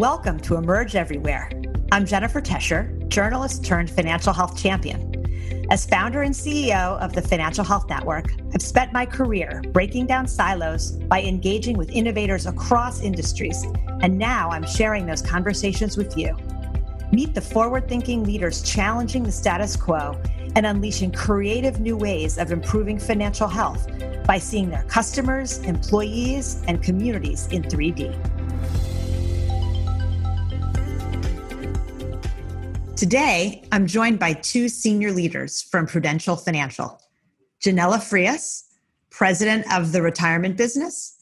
Welcome 0.00 0.40
to 0.40 0.56
Emerge 0.56 0.96
Everywhere. 0.96 1.50
I'm 1.92 2.06
Jennifer 2.06 2.40
Tescher, 2.40 3.06
journalist 3.08 3.66
turned 3.66 3.90
financial 3.90 4.32
health 4.32 4.58
champion. 4.58 5.66
As 5.70 5.84
founder 5.84 6.22
and 6.22 6.34
CEO 6.34 6.98
of 7.00 7.12
the 7.12 7.20
Financial 7.20 7.62
Health 7.62 7.86
Network, 7.86 8.32
I've 8.54 8.62
spent 8.62 8.94
my 8.94 9.04
career 9.04 9.62
breaking 9.72 10.06
down 10.06 10.26
silos 10.26 10.92
by 10.92 11.20
engaging 11.20 11.76
with 11.76 11.90
innovators 11.90 12.46
across 12.46 13.02
industries, 13.02 13.62
and 14.00 14.16
now 14.16 14.48
I'm 14.48 14.66
sharing 14.66 15.04
those 15.04 15.20
conversations 15.20 15.98
with 15.98 16.16
you. 16.16 16.34
Meet 17.12 17.34
the 17.34 17.42
forward 17.42 17.86
thinking 17.86 18.24
leaders 18.24 18.62
challenging 18.62 19.22
the 19.22 19.32
status 19.32 19.76
quo 19.76 20.18
and 20.56 20.64
unleashing 20.64 21.12
creative 21.12 21.78
new 21.78 21.98
ways 21.98 22.38
of 22.38 22.52
improving 22.52 22.98
financial 22.98 23.48
health 23.48 23.86
by 24.24 24.38
seeing 24.38 24.70
their 24.70 24.84
customers, 24.84 25.58
employees, 25.58 26.62
and 26.68 26.82
communities 26.82 27.48
in 27.48 27.62
3D. 27.64 28.39
Today, 33.00 33.64
I'm 33.72 33.86
joined 33.86 34.18
by 34.18 34.34
two 34.34 34.68
senior 34.68 35.10
leaders 35.10 35.62
from 35.62 35.86
Prudential 35.86 36.36
Financial 36.36 37.00
Yanela 37.62 37.98
Frias, 37.98 38.64
president 39.08 39.64
of 39.72 39.92
the 39.92 40.02
retirement 40.02 40.58
business, 40.58 41.18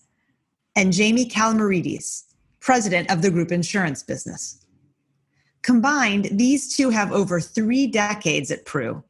and 0.75 0.93
Jamie 0.93 1.31
Kalamarides, 1.31 2.25
president 2.59 3.09
of 3.13 3.23
the 3.23 3.31
group 3.31 3.53
insurance 3.53 4.03
business. 4.03 4.67
Combined, 5.63 6.29
these 6.33 6.77
two 6.77 6.91
have 6.91 7.13
over 7.13 7.41
three 7.41 7.87
decades 7.87 8.51
at 8.51 8.67
Pru, 8.67 9.05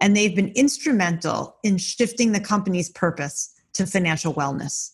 and 0.00 0.16
they've 0.16 0.36
been 0.36 0.52
instrumental 0.54 1.56
in 1.64 1.78
shifting 1.78 2.30
the 2.30 2.38
company's 2.38 2.90
purpose 2.90 3.52
to 3.72 3.86
financial 3.86 4.32
wellness. 4.32 4.92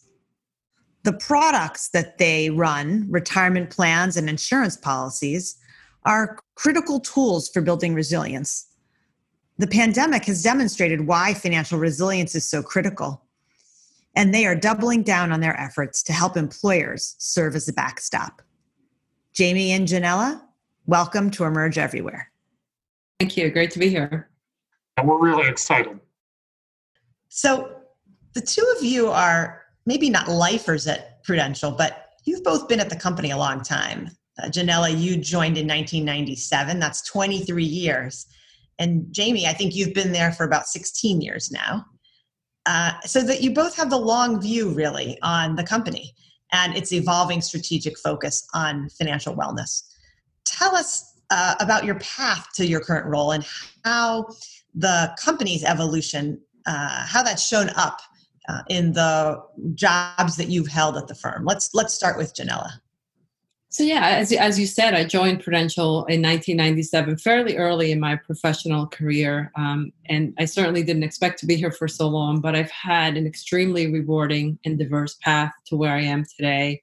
The 1.03 1.13
products 1.13 1.91
that 1.91 2.17
they 2.17 2.49
run, 2.49 3.05
retirement 3.11 3.69
plans 3.69 4.17
and 4.17 4.31
insurance 4.31 4.79
policies, 4.79 5.59
are 6.05 6.39
critical 6.55 7.01
tools 7.01 7.49
for 7.49 7.61
building 7.61 7.95
resilience. 7.95 8.67
The 9.59 9.67
pandemic 9.67 10.25
has 10.25 10.43
demonstrated 10.43 11.07
why 11.07 11.35
financial 11.35 11.79
resilience 11.79 12.35
is 12.35 12.49
so 12.49 12.63
critical, 12.63 13.23
and 14.17 14.35
they 14.35 14.47
are 14.47 14.57
doubling 14.57 15.03
down 15.03 15.33
on 15.33 15.41
their 15.41 15.59
efforts 15.59 16.03
to 16.05 16.13
help 16.13 16.37
employers 16.37 17.15
serve 17.19 17.55
as 17.55 17.69
a 17.69 17.73
backstop. 17.73 18.43
Jamie 19.33 19.73
and 19.73 19.89
Yanela, 19.89 20.43
welcome 20.87 21.31
to 21.33 21.45
Emerge 21.45 21.79
Everywhere. 21.79 22.31
Thank 23.21 23.37
you. 23.37 23.51
Great 23.51 23.71
to 23.73 23.79
be 23.79 23.89
here. 23.89 24.29
And 24.97 25.09
we're 25.09 25.19
really 25.19 25.49
excited. 25.49 25.99
So, 27.29 27.81
the 28.35 28.41
two 28.41 28.65
of 28.77 28.85
you 28.85 29.09
are 29.09 29.63
maybe 29.87 30.11
not 30.11 30.29
lifers 30.29 30.87
at 30.87 31.23
Prudential, 31.25 31.71
but 31.71 32.11
you've 32.25 32.43
both 32.43 32.69
been 32.69 32.81
at 32.81 32.91
the 32.91 32.97
company 32.97 33.31
a 33.31 33.37
long 33.37 33.63
time. 33.63 34.11
Uh, 34.43 34.49
Yanela, 34.49 34.91
you 34.91 35.17
joined 35.17 35.57
in 35.57 35.67
1997. 35.67 36.79
That's 36.79 37.03
23 37.03 37.65
years. 37.65 38.27
And 38.79 39.07
Jamie, 39.13 39.47
I 39.47 39.53
think 39.53 39.75
you've 39.75 39.95
been 39.95 40.13
there 40.13 40.33
for 40.33 40.45
about 40.45 40.67
16 40.67 41.21
years 41.21 41.51
now. 41.51 41.85
Uh, 42.67 42.93
so 43.03 43.23
that 43.23 43.43
you 43.43 43.53
both 43.53 43.77
have 43.77 43.91
the 43.91 43.99
long 43.99 44.41
view, 44.41 44.71
really, 44.71 45.19
on 45.23 45.55
the 45.55 45.65
company 45.65 46.15
and 46.53 46.77
its 46.77 46.93
evolving 46.93 47.41
strategic 47.41 47.99
focus 47.99 48.47
on 48.55 48.89
financial 48.91 49.35
wellness. 49.35 49.83
Tell 50.45 50.75
us 50.75 51.15
uh, 51.31 51.55
about 51.61 51.85
your 51.85 51.97
path 51.97 52.47
to 52.55 52.67
your 52.67 52.81
current 52.81 53.07
role 53.07 53.33
and 53.33 53.45
how 53.85 54.27
the 54.75 55.15
company's 55.23 55.65
evolution, 55.65 56.41
uh, 56.67 57.07
how 57.07 57.23
that's 57.23 57.47
shown 57.47 57.71
up 57.77 58.01
uh, 58.49 58.63
in 58.69 58.93
the 58.93 59.43
jobs 59.75 60.37
that 60.37 60.49
you've 60.49 60.69
held 60.69 60.97
at 60.97 61.07
the 61.07 61.15
firm. 61.15 61.45
Let's 61.45 61.71
let's 61.75 61.95
start 61.95 62.17
with 62.17 62.35
Yanela. 62.35 62.71
So 63.75 63.83
yeah, 63.83 64.11
as, 64.11 64.31
as 64.31 64.57
you 64.57 64.69
said, 64.69 64.95
I 64.95 65.03
joined 65.03 65.43
Prudential 65.43 66.05
in 66.05 66.23
1997, 66.23 67.17
fairly 67.17 67.57
early 67.57 67.91
in 67.91 67.99
my 67.99 68.15
professional 68.15 68.87
career, 68.87 69.51
um, 69.57 69.93
and 70.09 70.33
I 70.39 70.45
certainly 70.45 70.85
didn't 70.85 71.03
expect 71.03 71.41
to 71.41 71.47
be 71.47 71.57
here 71.57 71.73
for 71.73 71.89
so 71.89 72.07
long. 72.07 72.41
But 72.41 72.55
I've 72.55 72.71
had 72.71 73.17
an 73.17 73.27
extremely 73.27 73.93
rewarding 73.93 74.61
and 74.65 74.79
diverse 74.79 75.17
path 75.23 75.51
to 75.67 75.77
where 75.77 75.91
I 75.91 76.03
am 76.03 76.25
today, 76.25 76.83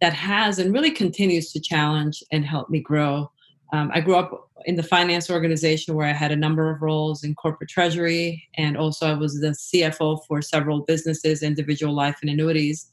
that 0.00 0.14
has 0.14 0.58
and 0.58 0.74
really 0.74 0.90
continues 0.90 1.52
to 1.52 1.60
challenge 1.60 2.24
and 2.32 2.44
help 2.44 2.70
me 2.70 2.80
grow. 2.80 3.30
Um, 3.72 3.92
I 3.94 4.00
grew 4.00 4.16
up 4.16 4.50
in 4.64 4.74
the 4.74 4.82
finance 4.82 5.30
organization 5.30 5.94
where 5.94 6.08
I 6.08 6.12
had 6.12 6.32
a 6.32 6.36
number 6.36 6.72
of 6.72 6.82
roles 6.82 7.22
in 7.22 7.36
corporate 7.36 7.70
treasury, 7.70 8.48
and 8.56 8.76
also 8.76 9.06
I 9.06 9.14
was 9.14 9.40
the 9.40 9.54
CFO 9.54 10.26
for 10.26 10.42
several 10.42 10.80
businesses, 10.80 11.44
individual 11.44 11.94
life 11.94 12.18
and 12.20 12.30
annuities. 12.30 12.90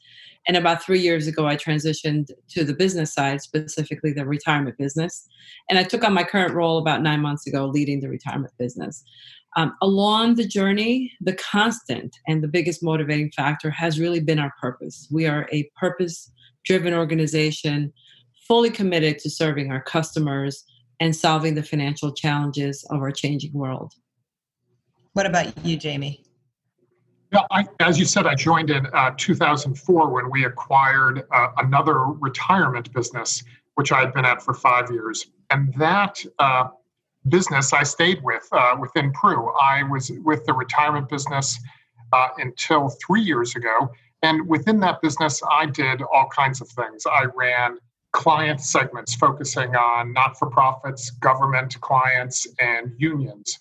And 0.47 0.57
about 0.57 0.83
three 0.83 0.99
years 0.99 1.27
ago, 1.27 1.47
I 1.47 1.55
transitioned 1.55 2.29
to 2.49 2.63
the 2.63 2.73
business 2.73 3.13
side, 3.13 3.41
specifically 3.41 4.11
the 4.11 4.25
retirement 4.25 4.77
business. 4.77 5.27
And 5.69 5.79
I 5.79 5.83
took 5.83 6.03
on 6.03 6.13
my 6.13 6.23
current 6.23 6.53
role 6.53 6.77
about 6.77 7.01
nine 7.01 7.21
months 7.21 7.47
ago, 7.47 7.65
leading 7.65 8.01
the 8.01 8.09
retirement 8.09 8.53
business. 8.59 9.03
Um, 9.55 9.73
along 9.81 10.35
the 10.35 10.47
journey, 10.47 11.13
the 11.21 11.35
constant 11.35 12.17
and 12.27 12.43
the 12.43 12.47
biggest 12.47 12.83
motivating 12.83 13.31
factor 13.31 13.69
has 13.69 13.99
really 13.99 14.19
been 14.19 14.39
our 14.39 14.51
purpose. 14.59 15.07
We 15.11 15.27
are 15.27 15.47
a 15.51 15.69
purpose 15.77 16.31
driven 16.65 16.93
organization, 16.93 17.93
fully 18.47 18.69
committed 18.69 19.19
to 19.19 19.29
serving 19.29 19.71
our 19.71 19.81
customers 19.81 20.65
and 20.99 21.15
solving 21.15 21.55
the 21.55 21.63
financial 21.63 22.11
challenges 22.13 22.85
of 22.89 22.99
our 22.99 23.11
changing 23.11 23.53
world. 23.53 23.93
What 25.13 25.25
about 25.25 25.65
you, 25.65 25.77
Jamie? 25.77 26.23
Yeah, 27.33 27.41
I, 27.49 27.65
as 27.79 27.97
you 27.97 28.05
said, 28.05 28.27
I 28.27 28.35
joined 28.35 28.69
in 28.69 28.85
uh, 28.93 29.11
2004 29.17 30.09
when 30.09 30.29
we 30.29 30.45
acquired 30.45 31.23
uh, 31.31 31.47
another 31.57 31.97
retirement 32.03 32.93
business, 32.93 33.43
which 33.73 33.91
I 33.91 34.01
had 34.01 34.13
been 34.13 34.23
at 34.23 34.43
for 34.43 34.53
five 34.53 34.91
years. 34.91 35.25
And 35.49 35.73
that 35.73 36.23
uh, 36.37 36.65
business 37.29 37.73
I 37.73 37.83
stayed 37.83 38.21
with 38.23 38.47
uh, 38.51 38.75
within 38.79 39.11
Pru. 39.13 39.51
I 39.59 39.81
was 39.81 40.11
with 40.23 40.45
the 40.45 40.53
retirement 40.53 41.09
business 41.09 41.59
uh, 42.11 42.27
until 42.37 42.89
three 43.05 43.21
years 43.21 43.55
ago. 43.55 43.89
And 44.21 44.47
within 44.47 44.79
that 44.81 45.01
business, 45.01 45.41
I 45.51 45.65
did 45.65 46.03
all 46.03 46.27
kinds 46.27 46.61
of 46.61 46.67
things. 46.69 47.03
I 47.07 47.25
ran 47.35 47.79
client 48.11 48.61
segments 48.61 49.15
focusing 49.15 49.75
on 49.75 50.13
not 50.13 50.37
for 50.37 50.51
profits, 50.51 51.09
government 51.09 51.81
clients, 51.81 52.45
and 52.59 52.93
unions. 52.99 53.57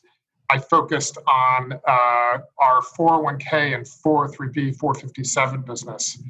I 0.52 0.58
focused 0.58 1.16
on 1.26 1.72
uh, 1.72 2.38
our 2.58 2.82
401k 2.98 3.74
and 3.74 3.86
403b, 3.86 4.76
457 4.76 5.62
business. 5.62 6.22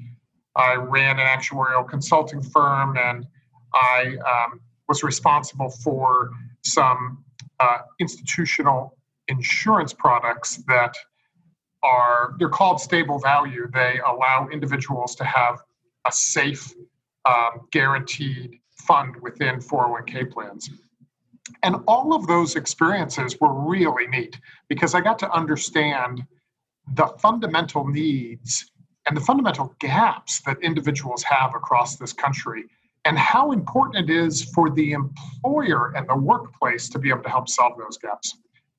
I 0.54 0.74
ran 0.74 1.18
an 1.18 1.26
actuarial 1.26 1.88
consulting 1.88 2.40
firm 2.40 2.96
and 2.96 3.26
I 3.74 4.16
um, 4.18 4.60
was 4.88 5.02
responsible 5.02 5.70
for 5.70 6.30
some 6.62 7.24
uh, 7.58 7.78
institutional 7.98 8.96
insurance 9.26 9.92
products 9.92 10.62
that 10.68 10.94
are 11.82 12.36
they're 12.38 12.48
called 12.48 12.80
stable 12.80 13.18
value 13.18 13.68
they 13.72 13.98
allow 14.06 14.46
individuals 14.52 15.16
to 15.16 15.24
have 15.24 15.60
a 16.06 16.12
safe 16.12 16.72
um, 17.24 17.66
guaranteed 17.72 18.58
fund 18.86 19.16
within 19.20 19.56
401k 19.56 20.30
plans 20.30 20.70
and 21.62 21.76
all 21.86 22.14
of 22.14 22.26
those 22.26 22.56
experiences 22.56 23.36
were 23.40 23.52
really 23.52 24.06
neat 24.06 24.38
because 24.68 24.94
I 24.94 25.00
got 25.00 25.18
to 25.20 25.30
understand 25.32 26.24
the 26.94 27.06
fundamental 27.20 27.86
needs 27.86 28.70
and 29.06 29.16
the 29.16 29.20
fundamental 29.20 29.74
gaps 29.80 30.40
that 30.46 30.58
individuals 30.62 31.22
have 31.24 31.54
across 31.54 31.96
this 31.96 32.12
country 32.12 32.64
and 33.04 33.18
how 33.18 33.50
important 33.50 34.08
it 34.08 34.14
is 34.14 34.44
for 34.54 34.70
the 34.70 34.92
employer 34.92 35.92
and 35.96 36.08
the 36.08 36.16
workplace 36.16 36.88
to 36.88 36.98
be 36.98 37.10
able 37.10 37.22
to 37.22 37.28
help 37.28 37.48
solve 37.48 37.76
those 37.76 37.98
gaps. 37.98 38.36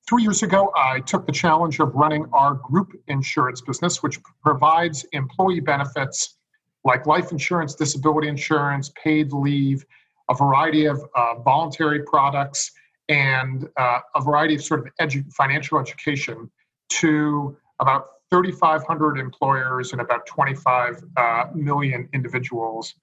Three 0.08 0.22
years 0.22 0.42
ago, 0.42 0.72
I 0.76 1.00
took 1.00 1.26
the 1.26 1.32
challenge 1.32 1.80
of 1.80 1.94
running 1.94 2.26
our 2.32 2.54
group 2.54 2.92
insurance 3.08 3.60
business, 3.60 4.02
which 4.02 4.18
provides 4.42 5.04
employee 5.12 5.60
benefits 5.60 6.36
like 6.84 7.06
life 7.06 7.32
insurance, 7.32 7.74
disability 7.74 8.28
insurance, 8.28 8.92
paid 9.02 9.32
leave, 9.32 9.84
a 10.30 10.34
variety 10.34 10.86
of 10.86 11.04
uh, 11.14 11.34
voluntary 11.40 12.02
products 12.02 12.70
and 13.08 13.68
uh, 13.76 13.98
a 14.14 14.22
variety 14.22 14.54
of 14.54 14.62
sort 14.62 14.80
of 14.80 14.92
edu- 15.00 15.30
financial 15.32 15.78
education 15.78 16.50
to 16.88 17.56
about 17.80 18.06
3,500 18.30 19.18
employers 19.18 19.92
and 19.92 20.00
about 20.00 20.26
25 20.26 21.04
uh, 21.16 21.44
million 21.54 22.08
individuals 22.14 22.94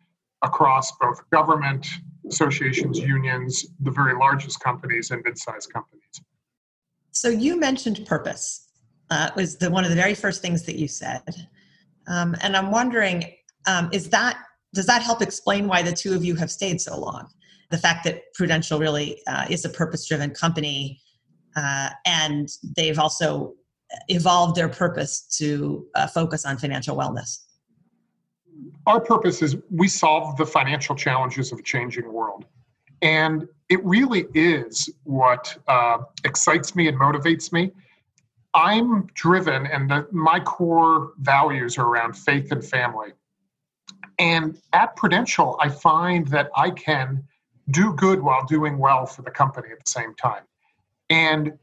across 0.41 0.91
both 1.00 1.21
government, 1.29 1.88
associations, 2.27 3.00
unions, 3.00 3.68
the 3.81 3.91
very 3.91 4.18
largest 4.18 4.59
companies, 4.59 5.12
and 5.12 5.21
mid-sized 5.23 5.71
companies. 5.71 6.21
So 7.12 7.29
you 7.29 7.59
mentioned 7.59 8.06
purpose. 8.06 8.68
Uh, 9.09 9.29
was 9.35 9.57
the 9.57 9.69
one 9.69 9.83
of 9.83 9.89
the 9.89 9.95
very 9.95 10.15
first 10.15 10.41
things 10.41 10.63
that 10.63 10.77
you 10.77 10.88
said, 10.88 11.21
um, 12.07 12.33
and 12.41 12.56
I'm 12.56 12.71
wondering, 12.71 13.25
um, 13.68 13.89
is 13.91 14.09
that 14.09 14.38
does 14.73 14.85
that 14.85 15.01
help 15.01 15.21
explain 15.21 15.68
why 15.68 15.81
the 15.81 15.91
two 15.91 16.13
of 16.13 16.23
you 16.23 16.35
have 16.35 16.51
stayed 16.51 16.79
so 16.79 17.00
long? 17.00 17.27
The 17.69 17.77
fact 17.77 18.03
that 18.06 18.33
Prudential 18.33 18.79
really 18.79 19.21
uh, 19.27 19.45
is 19.50 19.65
a 19.65 19.69
purpose 19.69 20.07
driven 20.07 20.31
company 20.31 21.01
uh, 21.56 21.89
and 22.06 22.50
they've 22.75 23.00
also 23.00 23.53
evolved 24.07 24.56
their 24.56 24.69
purpose 24.69 25.21
to 25.38 25.85
uh, 25.95 26.07
focus 26.07 26.45
on 26.45 26.57
financial 26.57 26.95
wellness. 26.95 27.39
our 28.88 29.01
purpose 29.01 29.41
is 29.41 29.57
we 29.69 29.88
solve 29.88 30.38
the 30.38 30.45
financial 30.45 30.95
challenges 30.95 31.51
of 31.51 31.59
a 31.59 31.63
changing 31.63 32.12
world. 32.12 32.45
And 33.01 33.47
it 33.69 33.83
really 33.83 34.27
is 34.33 34.89
what 35.03 35.57
uh, 35.68 36.00
excites 36.23 36.75
me 36.75 36.88
and 36.88 37.00
motivates 37.00 37.51
me. 37.51 37.71
I'm 38.53 39.07
driven, 39.13 39.65
and 39.65 39.89
the, 39.89 40.07
my 40.12 40.39
core 40.39 41.13
values 41.19 41.77
are 41.77 41.88
around 41.88 42.13
faith 42.13 42.51
and 42.51 42.63
family. 42.63 43.13
And 44.21 44.56
at 44.71 44.95
Prudential, 44.95 45.57
I 45.59 45.68
find 45.68 46.27
that 46.27 46.51
I 46.56 46.69
can 46.69 47.23
do 47.71 47.94
good 47.94 48.21
while 48.21 48.45
doing 48.45 48.77
well 48.77 49.07
for 49.07 49.23
the 49.23 49.31
company 49.31 49.69
at 49.71 49.83
the 49.83 49.89
same 49.89 50.13
time. 50.13 50.44
And 51.09 51.57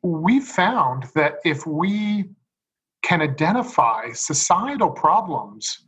we 0.00 0.38
found 0.38 1.08
that 1.16 1.38
if 1.44 1.66
we 1.66 2.30
can 3.02 3.20
identify 3.20 4.12
societal 4.12 4.90
problems 4.90 5.86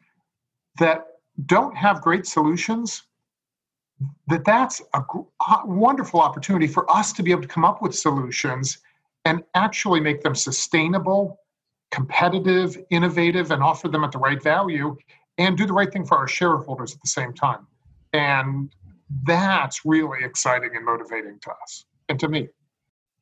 that 0.80 1.06
don't 1.46 1.76
have 1.76 2.02
great 2.02 2.26
solutions, 2.26 3.04
that 4.26 4.44
that's 4.44 4.82
a 4.94 5.02
wonderful 5.64 6.20
opportunity 6.20 6.66
for 6.66 6.90
us 6.90 7.12
to 7.12 7.22
be 7.22 7.30
able 7.30 7.42
to 7.42 7.48
come 7.48 7.64
up 7.64 7.82
with 7.82 7.94
solutions 7.94 8.78
and 9.25 9.44
actually 9.54 10.00
make 10.00 10.22
them 10.22 10.34
sustainable, 10.34 11.38
competitive, 11.92 12.76
innovative, 12.90 13.52
and 13.52 13.62
offer 13.62 13.86
them 13.86 14.02
at 14.02 14.10
the 14.10 14.19
right 14.19 14.42
value 14.42 14.96
and 15.38 15.56
do 15.56 15.67
the 15.67 15.73
right 15.73 15.93
thing 15.93 16.05
for 16.05 16.17
our 16.17 16.29
shareholders 16.29 16.94
at 16.94 17.00
the 17.00 17.08
same 17.08 17.32
time. 17.32 17.67
And 18.12 18.70
that's 19.25 19.85
really 19.85 20.25
exciting 20.25 20.70
and 20.75 20.85
motivating 20.85 21.38
to 21.40 21.50
us 21.62 21.85
and 22.08 22.19
to 22.20 22.29
me. 22.29 22.49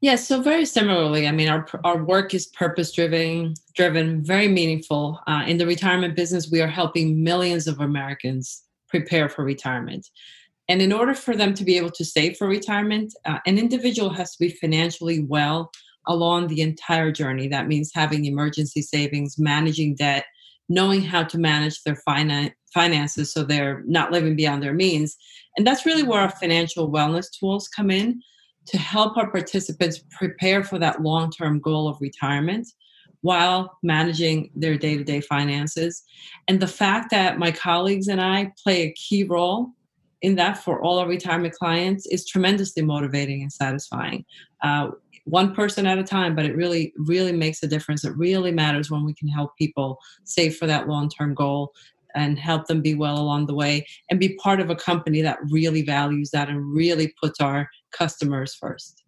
Yes, 0.02 0.28
so 0.28 0.42
very 0.42 0.66
similarly, 0.66 1.26
I 1.26 1.32
mean, 1.32 1.48
our 1.48 1.66
our 1.82 2.04
work 2.04 2.34
is 2.34 2.46
purpose 2.46 2.92
driven, 2.92 3.54
driven, 3.74 4.22
very 4.22 4.46
meaningful. 4.46 5.20
Uh, 5.26 5.44
in 5.46 5.56
the 5.56 5.66
retirement 5.66 6.14
business, 6.14 6.50
we 6.50 6.60
are 6.60 6.68
helping 6.68 7.22
millions 7.24 7.66
of 7.66 7.80
Americans 7.80 8.64
prepare 8.88 9.28
for 9.28 9.42
retirement. 9.42 10.06
And 10.68 10.82
in 10.82 10.92
order 10.92 11.14
for 11.14 11.34
them 11.34 11.54
to 11.54 11.64
be 11.64 11.78
able 11.78 11.90
to 11.92 12.04
save 12.04 12.36
for 12.36 12.46
retirement, 12.46 13.14
uh, 13.24 13.38
an 13.46 13.58
individual 13.58 14.10
has 14.10 14.32
to 14.32 14.38
be 14.38 14.50
financially 14.50 15.24
well 15.24 15.70
along 16.06 16.48
the 16.48 16.60
entire 16.60 17.10
journey. 17.10 17.48
That 17.48 17.66
means 17.66 17.90
having 17.94 18.26
emergency 18.26 18.82
savings, 18.82 19.38
managing 19.38 19.94
debt, 19.94 20.26
knowing 20.68 21.02
how 21.02 21.22
to 21.24 21.38
manage 21.38 21.82
their 21.82 21.98
finan- 22.08 22.52
finances 22.72 23.32
so 23.32 23.42
they're 23.42 23.82
not 23.86 24.12
living 24.12 24.36
beyond 24.36 24.62
their 24.62 24.74
means. 24.74 25.16
And 25.56 25.66
that's 25.66 25.86
really 25.86 26.02
where 26.02 26.20
our 26.20 26.30
financial 26.30 26.90
wellness 26.90 27.26
tools 27.30 27.68
come 27.68 27.90
in 27.90 28.20
to 28.66 28.78
help 28.78 29.16
our 29.16 29.30
participants 29.30 30.02
prepare 30.10 30.64
for 30.64 30.78
that 30.78 31.02
long 31.02 31.30
term 31.30 31.60
goal 31.60 31.88
of 31.88 31.96
retirement 32.00 32.66
while 33.22 33.78
managing 33.82 34.50
their 34.54 34.76
day 34.76 34.96
to 34.96 35.04
day 35.04 35.20
finances. 35.20 36.02
And 36.48 36.60
the 36.60 36.66
fact 36.66 37.10
that 37.10 37.38
my 37.38 37.50
colleagues 37.50 38.08
and 38.08 38.20
I 38.20 38.52
play 38.62 38.82
a 38.82 38.92
key 38.92 39.24
role 39.24 39.70
in 40.22 40.34
that 40.36 40.58
for 40.58 40.82
all 40.82 40.98
our 40.98 41.08
retirement 41.08 41.54
clients 41.54 42.06
is 42.06 42.26
tremendously 42.26 42.82
motivating 42.82 43.42
and 43.42 43.52
satisfying. 43.52 44.24
Uh, 44.62 44.90
one 45.26 45.54
person 45.54 45.86
at 45.86 45.98
a 45.98 46.04
time, 46.04 46.34
but 46.34 46.46
it 46.46 46.56
really, 46.56 46.92
really 46.96 47.32
makes 47.32 47.62
a 47.62 47.66
difference. 47.66 48.04
It 48.04 48.16
really 48.16 48.52
matters 48.52 48.90
when 48.90 49.04
we 49.04 49.12
can 49.12 49.28
help 49.28 49.56
people 49.58 49.98
save 50.24 50.56
for 50.56 50.66
that 50.66 50.88
long 50.88 51.08
term 51.08 51.34
goal 51.34 51.72
and 52.14 52.38
help 52.38 52.66
them 52.66 52.80
be 52.80 52.94
well 52.94 53.18
along 53.18 53.46
the 53.46 53.54
way 53.54 53.86
and 54.08 54.18
be 54.18 54.36
part 54.36 54.60
of 54.60 54.70
a 54.70 54.76
company 54.76 55.20
that 55.20 55.38
really 55.50 55.82
values 55.82 56.30
that 56.30 56.48
and 56.48 56.72
really 56.72 57.12
puts 57.20 57.40
our 57.40 57.68
customers 57.92 58.54
first. 58.54 59.02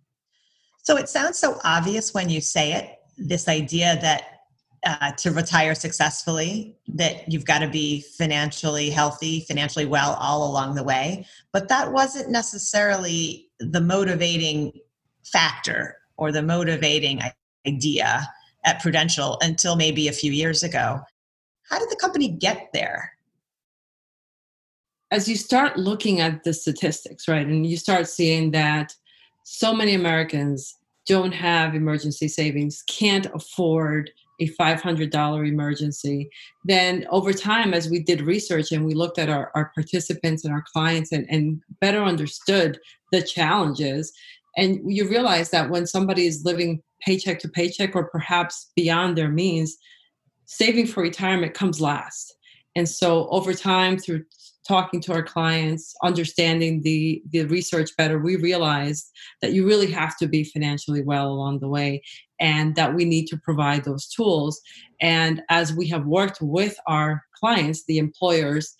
So 0.82 0.96
it 0.96 1.08
sounds 1.08 1.38
so 1.38 1.58
obvious 1.64 2.12
when 2.12 2.28
you 2.28 2.40
say 2.40 2.72
it 2.72 2.98
this 3.16 3.48
idea 3.48 3.98
that 4.02 4.40
uh, 4.84 5.12
to 5.12 5.30
retire 5.30 5.74
successfully 5.74 6.76
that 6.86 7.30
you've 7.30 7.44
got 7.44 7.58
to 7.58 7.68
be 7.68 8.00
financially 8.16 8.90
healthy 8.90 9.40
financially 9.40 9.86
well 9.86 10.14
all 10.20 10.48
along 10.48 10.76
the 10.76 10.84
way 10.84 11.26
but 11.52 11.68
that 11.68 11.92
wasn't 11.92 12.30
necessarily 12.30 13.48
the 13.58 13.80
motivating 13.80 14.72
factor 15.24 15.97
or 16.18 16.32
the 16.32 16.42
motivating 16.42 17.20
idea 17.66 18.28
at 18.64 18.80
prudential 18.82 19.38
until 19.40 19.76
maybe 19.76 20.08
a 20.08 20.12
few 20.12 20.32
years 20.32 20.62
ago. 20.62 21.00
How 21.70 21.78
did 21.78 21.90
the 21.90 21.96
company 21.96 22.28
get 22.28 22.68
there? 22.74 23.12
As 25.10 25.26
you 25.26 25.36
start 25.36 25.78
looking 25.78 26.20
at 26.20 26.44
the 26.44 26.52
statistics 26.52 27.28
right 27.28 27.46
and 27.46 27.66
you 27.66 27.78
start 27.78 28.06
seeing 28.08 28.50
that 28.50 28.94
so 29.44 29.72
many 29.72 29.94
americans 29.94 30.74
don't 31.06 31.32
have 31.32 31.74
emergency 31.74 32.28
savings 32.28 32.84
can't 32.86 33.26
afford 33.34 34.10
a 34.40 34.48
$500 34.50 35.48
emergency, 35.48 36.30
then 36.64 37.06
over 37.10 37.32
time, 37.32 37.74
as 37.74 37.90
we 37.90 38.00
did 38.00 38.20
research 38.20 38.70
and 38.70 38.84
we 38.84 38.94
looked 38.94 39.18
at 39.18 39.28
our, 39.28 39.50
our 39.54 39.72
participants 39.74 40.44
and 40.44 40.54
our 40.54 40.64
clients 40.72 41.10
and, 41.10 41.26
and 41.28 41.60
better 41.80 42.02
understood 42.02 42.78
the 43.10 43.22
challenges, 43.22 44.12
and 44.58 44.80
you 44.84 45.08
realize 45.08 45.50
that 45.50 45.70
when 45.70 45.86
somebody 45.86 46.26
is 46.26 46.44
living 46.44 46.82
paycheck 47.00 47.38
to 47.38 47.48
paycheck 47.48 47.94
or 47.94 48.08
perhaps 48.08 48.72
beyond 48.74 49.16
their 49.16 49.28
means, 49.28 49.76
saving 50.46 50.88
for 50.88 51.00
retirement 51.00 51.54
comes 51.54 51.80
last. 51.80 52.34
And 52.74 52.88
so 52.88 53.28
over 53.28 53.54
time, 53.54 53.98
through 53.98 54.24
talking 54.66 55.00
to 55.02 55.12
our 55.12 55.22
clients, 55.22 55.94
understanding 56.02 56.82
the, 56.82 57.22
the 57.30 57.44
research 57.44 57.90
better, 57.96 58.18
we 58.18 58.34
realized 58.34 59.10
that 59.42 59.52
you 59.52 59.64
really 59.64 59.90
have 59.92 60.18
to 60.18 60.26
be 60.26 60.42
financially 60.42 61.02
well 61.02 61.28
along 61.28 61.60
the 61.60 61.68
way 61.68 62.02
and 62.40 62.74
that 62.74 62.94
we 62.94 63.04
need 63.04 63.26
to 63.28 63.38
provide 63.38 63.84
those 63.84 64.08
tools. 64.08 64.60
And 65.00 65.40
as 65.50 65.72
we 65.72 65.86
have 65.88 66.04
worked 66.04 66.38
with 66.42 66.76
our 66.88 67.22
clients, 67.38 67.84
the 67.86 67.98
employers, 67.98 68.74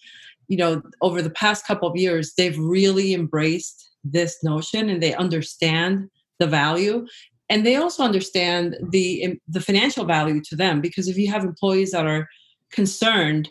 you 0.49 0.57
know, 0.57 0.83
over 1.03 1.23
the 1.23 1.31
past 1.31 1.67
couple 1.67 1.89
of 1.89 1.97
years, 1.97 2.35
they've 2.37 2.59
really 2.59 3.15
embraced 3.15 3.88
this 4.05 4.39
notion 4.43 4.89
and 4.89 5.03
they 5.03 5.15
understand 5.15 6.09
the 6.39 6.47
value. 6.47 7.07
And 7.51 7.65
they 7.65 7.77
also 7.77 8.03
understand 8.03 8.77
the 8.91 9.39
the 9.49 9.61
financial 9.61 10.05
value 10.05 10.41
to 10.49 10.57
them 10.57 10.81
because 10.81 11.09
if 11.09 11.17
you 11.17 11.31
have 11.31 11.45
employees 11.45 11.93
that 11.93 12.07
are 12.07 12.29
concerned 12.71 13.49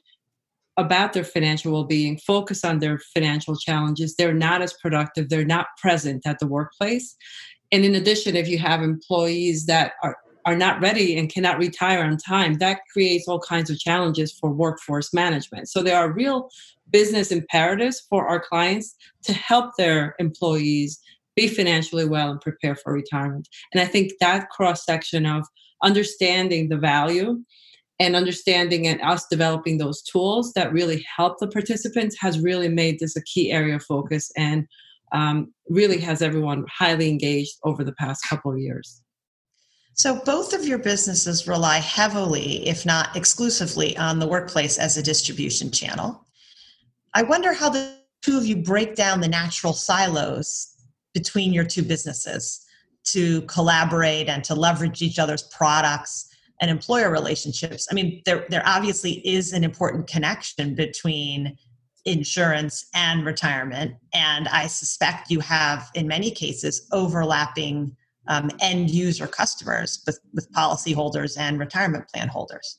about 0.77 1.13
their 1.13 1.23
financial 1.23 1.71
well-being 1.71 2.19
focus 2.19 2.63
on 2.63 2.77
their 2.77 2.99
financial 2.99 3.55
challenges 3.55 4.15
they're 4.15 4.31
not 4.31 4.61
as 4.61 4.73
productive 4.73 5.27
they're 5.27 5.43
not 5.43 5.65
present 5.81 6.21
at 6.27 6.37
the 6.39 6.47
workplace. 6.47 7.15
And 7.71 7.83
in 7.83 7.95
addition 7.95 8.35
if 8.35 8.47
you 8.47 8.59
have 8.59 8.81
employees 8.81 9.65
that 9.65 9.93
are 10.03 10.17
are 10.45 10.55
not 10.55 10.79
ready 10.79 11.17
and 11.17 11.33
cannot 11.33 11.57
retire 11.57 12.03
on 12.03 12.15
time 12.17 12.53
that 12.55 12.81
creates 12.93 13.27
all 13.27 13.39
kinds 13.39 13.69
of 13.69 13.79
challenges 13.79 14.31
for 14.31 14.51
workforce 14.51 15.13
management. 15.13 15.67
So 15.67 15.81
there 15.81 15.97
are 15.97 16.13
real 16.13 16.49
business 16.91 17.31
imperatives 17.31 18.05
for 18.09 18.27
our 18.27 18.39
clients 18.39 18.95
to 19.23 19.33
help 19.33 19.71
their 19.77 20.15
employees 20.19 20.99
be 21.35 21.47
financially 21.47 22.05
well 22.05 22.31
and 22.31 22.41
prepare 22.41 22.75
for 22.75 22.93
retirement 22.93 23.47
and 23.73 23.81
i 23.81 23.85
think 23.85 24.11
that 24.19 24.49
cross 24.49 24.85
section 24.85 25.25
of 25.25 25.45
understanding 25.83 26.69
the 26.69 26.77
value 26.77 27.37
and 27.99 28.15
understanding 28.15 28.87
and 28.87 29.01
us 29.01 29.25
developing 29.29 29.77
those 29.77 30.01
tools 30.03 30.53
that 30.53 30.71
really 30.71 31.03
help 31.15 31.39
the 31.39 31.47
participants 31.47 32.15
has 32.19 32.39
really 32.39 32.69
made 32.69 32.99
this 32.99 33.15
a 33.15 33.23
key 33.23 33.51
area 33.51 33.75
of 33.75 33.83
focus 33.83 34.31
and 34.37 34.67
um, 35.13 35.53
really 35.69 35.99
has 35.99 36.21
everyone 36.21 36.65
highly 36.69 37.09
engaged 37.09 37.55
over 37.63 37.83
the 37.83 37.93
past 37.93 38.21
couple 38.29 38.51
of 38.51 38.59
years. 38.59 39.01
So, 39.93 40.21
both 40.25 40.53
of 40.53 40.65
your 40.65 40.77
businesses 40.77 41.47
rely 41.47 41.79
heavily, 41.79 42.67
if 42.67 42.85
not 42.85 43.15
exclusively, 43.15 43.97
on 43.97 44.19
the 44.19 44.27
workplace 44.27 44.77
as 44.77 44.95
a 44.95 45.01
distribution 45.01 45.71
channel. 45.71 46.26
I 47.17 47.23
wonder 47.23 47.51
how 47.51 47.69
the 47.69 47.95
two 48.21 48.37
of 48.37 48.45
you 48.45 48.55
break 48.55 48.93
down 48.93 49.21
the 49.21 49.27
natural 49.27 49.73
silos 49.73 50.75
between 51.15 51.51
your 51.51 51.63
two 51.63 51.81
businesses 51.81 52.63
to 53.05 53.41
collaborate 53.43 54.29
and 54.29 54.43
to 54.43 54.53
leverage 54.53 55.01
each 55.01 55.17
other's 55.17 55.41
products 55.41 56.29
and 56.61 56.69
employer 56.69 57.09
relationships. 57.09 57.87
I 57.89 57.95
mean 57.95 58.21
there 58.25 58.45
there 58.49 58.61
obviously 58.67 59.13
is 59.27 59.51
an 59.51 59.63
important 59.63 60.05
connection 60.05 60.75
between 60.75 61.57
insurance 62.05 62.85
and 62.93 63.25
retirement 63.25 63.95
and 64.13 64.47
i 64.47 64.65
suspect 64.65 65.29
you 65.29 65.41
have 65.41 65.89
in 65.93 66.07
many 66.07 66.31
cases 66.31 66.87
overlapping 66.93 67.93
um, 68.29 68.49
end 68.61 68.89
user 68.89 69.27
customers 69.27 70.03
with, 70.05 70.19
with 70.33 70.49
policyholders 70.53 71.37
and 71.37 71.59
retirement 71.59 72.07
plan 72.07 72.27
holders. 72.27 72.77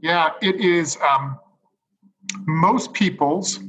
Yeah 0.00 0.30
it 0.40 0.56
is 0.56 0.96
um, 1.08 1.38
most 2.46 2.92
people's 2.92 3.60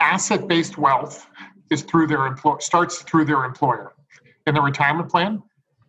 asset-based 0.00 0.78
wealth 0.78 1.26
is 1.70 1.82
through 1.82 2.06
their 2.06 2.26
employer 2.26 2.60
starts 2.60 3.02
through 3.02 3.24
their 3.24 3.44
employer 3.44 3.94
in 4.46 4.54
the 4.54 4.60
retirement 4.60 5.10
plan 5.10 5.42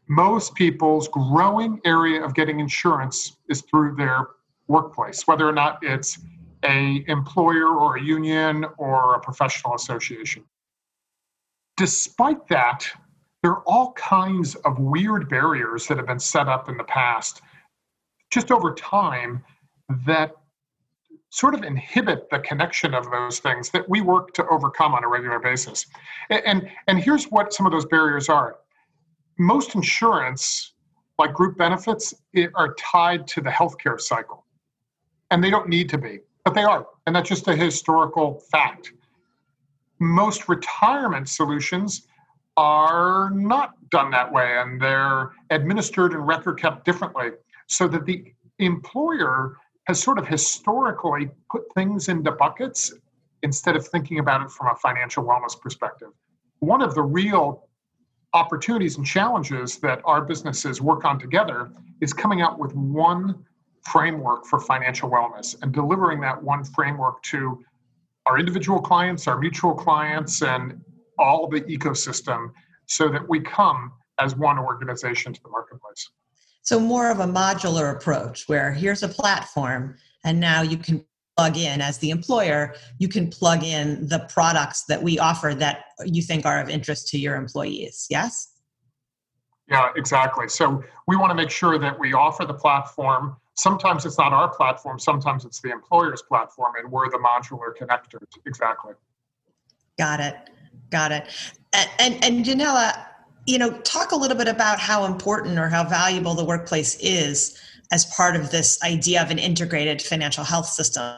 most 0.07 0.55
people's 0.55 1.07
growing 1.09 1.81
area 1.83 2.23
of 2.23 2.33
getting 2.33 2.59
insurance 2.59 3.37
is 3.49 3.61
through 3.61 3.95
their 3.95 4.27
workplace, 4.67 5.27
whether 5.27 5.47
or 5.47 5.51
not 5.51 5.79
it's 5.81 6.19
a 6.63 7.03
employer 7.07 7.67
or 7.67 7.97
a 7.97 8.01
union 8.01 8.65
or 8.77 9.15
a 9.15 9.19
professional 9.19 9.75
association. 9.75 10.43
Despite 11.75 12.47
that, 12.47 12.85
there 13.43 13.51
are 13.51 13.63
all 13.67 13.93
kinds 13.93 14.55
of 14.55 14.79
weird 14.79 15.29
barriers 15.29 15.87
that 15.87 15.97
have 15.97 16.07
been 16.07 16.19
set 16.19 16.47
up 16.47 16.69
in 16.69 16.77
the 16.77 16.83
past, 16.85 17.41
just 18.31 18.51
over 18.51 18.73
time, 18.73 19.43
that 20.05 20.31
sort 21.29 21.53
of 21.53 21.63
inhibit 21.63 22.29
the 22.29 22.39
connection 22.39 22.93
of 22.93 23.09
those 23.11 23.39
things 23.39 23.69
that 23.71 23.87
we 23.89 24.01
work 24.01 24.33
to 24.33 24.47
overcome 24.47 24.93
on 24.93 25.03
a 25.03 25.07
regular 25.07 25.39
basis. 25.39 25.85
And, 26.29 26.41
and, 26.45 26.69
and 26.87 26.99
here's 26.99 27.25
what 27.25 27.53
some 27.53 27.65
of 27.65 27.71
those 27.71 27.85
barriers 27.85 28.29
are. 28.29 28.57
Most 29.37 29.75
insurance, 29.75 30.73
like 31.19 31.33
group 31.33 31.57
benefits, 31.57 32.13
are 32.55 32.73
tied 32.75 33.27
to 33.27 33.41
the 33.41 33.49
healthcare 33.49 33.99
cycle. 33.99 34.45
And 35.29 35.43
they 35.43 35.49
don't 35.49 35.67
need 35.67 35.89
to 35.89 35.97
be, 35.97 36.19
but 36.45 36.53
they 36.53 36.63
are. 36.63 36.87
And 37.05 37.15
that's 37.15 37.27
just 37.27 37.47
a 37.47 37.55
historical 37.55 38.41
fact. 38.51 38.93
Most 39.99 40.47
retirement 40.47 41.27
solutions 41.27 42.07
are 42.55 43.29
not 43.31 43.73
done 43.91 44.09
that 44.11 44.31
way 44.31 44.57
and 44.57 44.81
they're 44.81 45.31
administered 45.51 46.13
and 46.13 46.25
record 46.25 46.59
kept 46.59 46.85
differently 46.85 47.29
so 47.67 47.87
that 47.87 48.05
the 48.05 48.33
employer 48.59 49.57
has 49.87 50.01
sort 50.01 50.19
of 50.19 50.27
historically 50.27 51.29
put 51.49 51.63
things 51.73 52.09
into 52.09 52.31
buckets 52.31 52.93
instead 53.41 53.75
of 53.75 53.87
thinking 53.87 54.19
about 54.19 54.41
it 54.41 54.51
from 54.51 54.67
a 54.67 54.75
financial 54.75 55.23
wellness 55.23 55.59
perspective. 55.59 56.09
One 56.59 56.81
of 56.81 56.93
the 56.93 57.01
real 57.01 57.69
opportunities 58.33 58.97
and 58.97 59.05
challenges 59.05 59.77
that 59.77 60.01
our 60.03 60.21
businesses 60.21 60.81
work 60.81 61.05
on 61.05 61.17
together 61.17 61.71
is 62.01 62.11
coming 62.11 62.41
out 62.41 62.59
with 62.59 62.75
one 62.75 63.45
framework 63.85 64.45
for 64.45 64.59
financial 64.59 65.09
wellness 65.09 65.55
and 65.61 65.71
delivering 65.71 66.19
that 66.19 66.41
one 66.41 66.65
framework 66.65 67.21
to 67.23 67.63
our 68.25 68.37
individual 68.37 68.81
clients, 68.81 69.25
our 69.25 69.39
mutual 69.39 69.73
clients, 69.73 70.41
and 70.41 70.81
all 71.17 71.47
the 71.47 71.61
ecosystem 71.61 72.51
so 72.87 73.07
that 73.07 73.27
we 73.29 73.39
come 73.39 73.93
as 74.19 74.35
one 74.35 74.59
organization 74.59 75.31
to 75.31 75.41
the 75.43 75.49
marketplace. 75.49 76.09
So, 76.67 76.81
more 76.81 77.09
of 77.09 77.21
a 77.21 77.25
modular 77.25 77.95
approach 77.95 78.43
where 78.49 78.73
here's 78.73 79.01
a 79.01 79.07
platform, 79.07 79.95
and 80.25 80.37
now 80.37 80.63
you 80.63 80.75
can 80.75 81.01
plug 81.37 81.55
in 81.55 81.79
as 81.79 81.97
the 81.99 82.09
employer, 82.09 82.75
you 82.99 83.07
can 83.07 83.29
plug 83.29 83.63
in 83.63 84.05
the 84.09 84.27
products 84.27 84.83
that 84.89 85.01
we 85.01 85.17
offer 85.17 85.55
that 85.55 85.85
you 86.03 86.21
think 86.21 86.45
are 86.45 86.59
of 86.59 86.69
interest 86.69 87.07
to 87.07 87.17
your 87.17 87.37
employees. 87.37 88.05
Yes? 88.09 88.51
Yeah, 89.69 89.91
exactly. 89.95 90.49
So, 90.49 90.83
we 91.07 91.15
want 91.15 91.29
to 91.29 91.35
make 91.35 91.51
sure 91.51 91.79
that 91.79 91.97
we 91.97 92.11
offer 92.11 92.43
the 92.43 92.53
platform. 92.53 93.37
Sometimes 93.53 94.05
it's 94.05 94.17
not 94.17 94.33
our 94.33 94.53
platform, 94.53 94.99
sometimes 94.99 95.45
it's 95.45 95.61
the 95.61 95.69
employer's 95.69 96.21
platform, 96.23 96.73
and 96.77 96.91
we're 96.91 97.09
the 97.09 97.19
modular 97.19 97.77
connectors. 97.79 98.27
Exactly. 98.45 98.91
Got 99.97 100.19
it. 100.19 100.35
Got 100.89 101.13
it. 101.13 101.29
And, 101.71 101.89
and, 101.97 102.25
and 102.25 102.45
Yanela, 102.45 103.05
you 103.47 103.57
know, 103.57 103.71
talk 103.79 104.11
a 104.11 104.15
little 104.15 104.37
bit 104.37 104.49
about 104.49 104.77
how 104.77 105.05
important 105.05 105.57
or 105.57 105.69
how 105.69 105.83
valuable 105.83 106.35
the 106.35 106.45
workplace 106.45 106.95
is 106.99 107.57
as 107.93 108.05
part 108.05 108.35
of 108.35 108.51
this 108.51 108.77
idea 108.83 109.23
of 109.23 109.31
an 109.31 109.39
integrated 109.39 110.01
financial 110.01 110.43
health 110.43 110.67
system, 110.67 111.15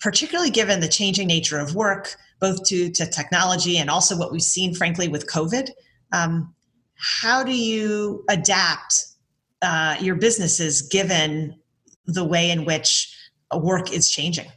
particularly 0.00 0.50
given 0.50 0.80
the 0.80 0.88
changing 0.88 1.26
nature 1.26 1.58
of 1.58 1.74
work, 1.74 2.14
both 2.40 2.62
due 2.68 2.90
to 2.90 3.06
technology 3.06 3.78
and 3.78 3.88
also 3.88 4.16
what 4.16 4.30
we've 4.30 4.42
seen, 4.42 4.74
frankly, 4.74 5.08
with 5.08 5.26
COVID. 5.26 5.70
Um, 6.12 6.54
how 6.96 7.42
do 7.42 7.56
you 7.56 8.22
adapt 8.28 9.06
uh, 9.62 9.96
your 9.98 10.16
businesses 10.16 10.82
given 10.82 11.58
the 12.04 12.24
way 12.24 12.50
in 12.50 12.66
which 12.66 13.16
work 13.54 13.90
is 13.92 14.10
changing? 14.10 14.50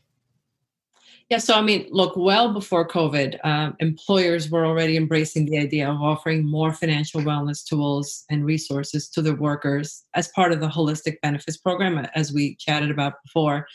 Yeah, 1.29 1.37
so 1.37 1.55
I 1.55 1.61
mean, 1.61 1.87
look, 1.89 2.15
well 2.15 2.53
before 2.53 2.87
COVID, 2.87 3.39
uh, 3.43 3.71
employers 3.79 4.49
were 4.49 4.65
already 4.65 4.97
embracing 4.97 5.45
the 5.45 5.57
idea 5.57 5.89
of 5.89 6.01
offering 6.01 6.45
more 6.45 6.73
financial 6.73 7.21
wellness 7.21 7.65
tools 7.65 8.25
and 8.29 8.45
resources 8.45 9.09
to 9.09 9.21
their 9.21 9.35
workers 9.35 10.03
as 10.13 10.27
part 10.29 10.51
of 10.51 10.59
the 10.59 10.67
holistic 10.67 11.19
benefits 11.21 11.57
program, 11.57 12.05
as 12.13 12.33
we 12.33 12.55
chatted 12.55 12.91
about 12.91 13.23
before. 13.23 13.67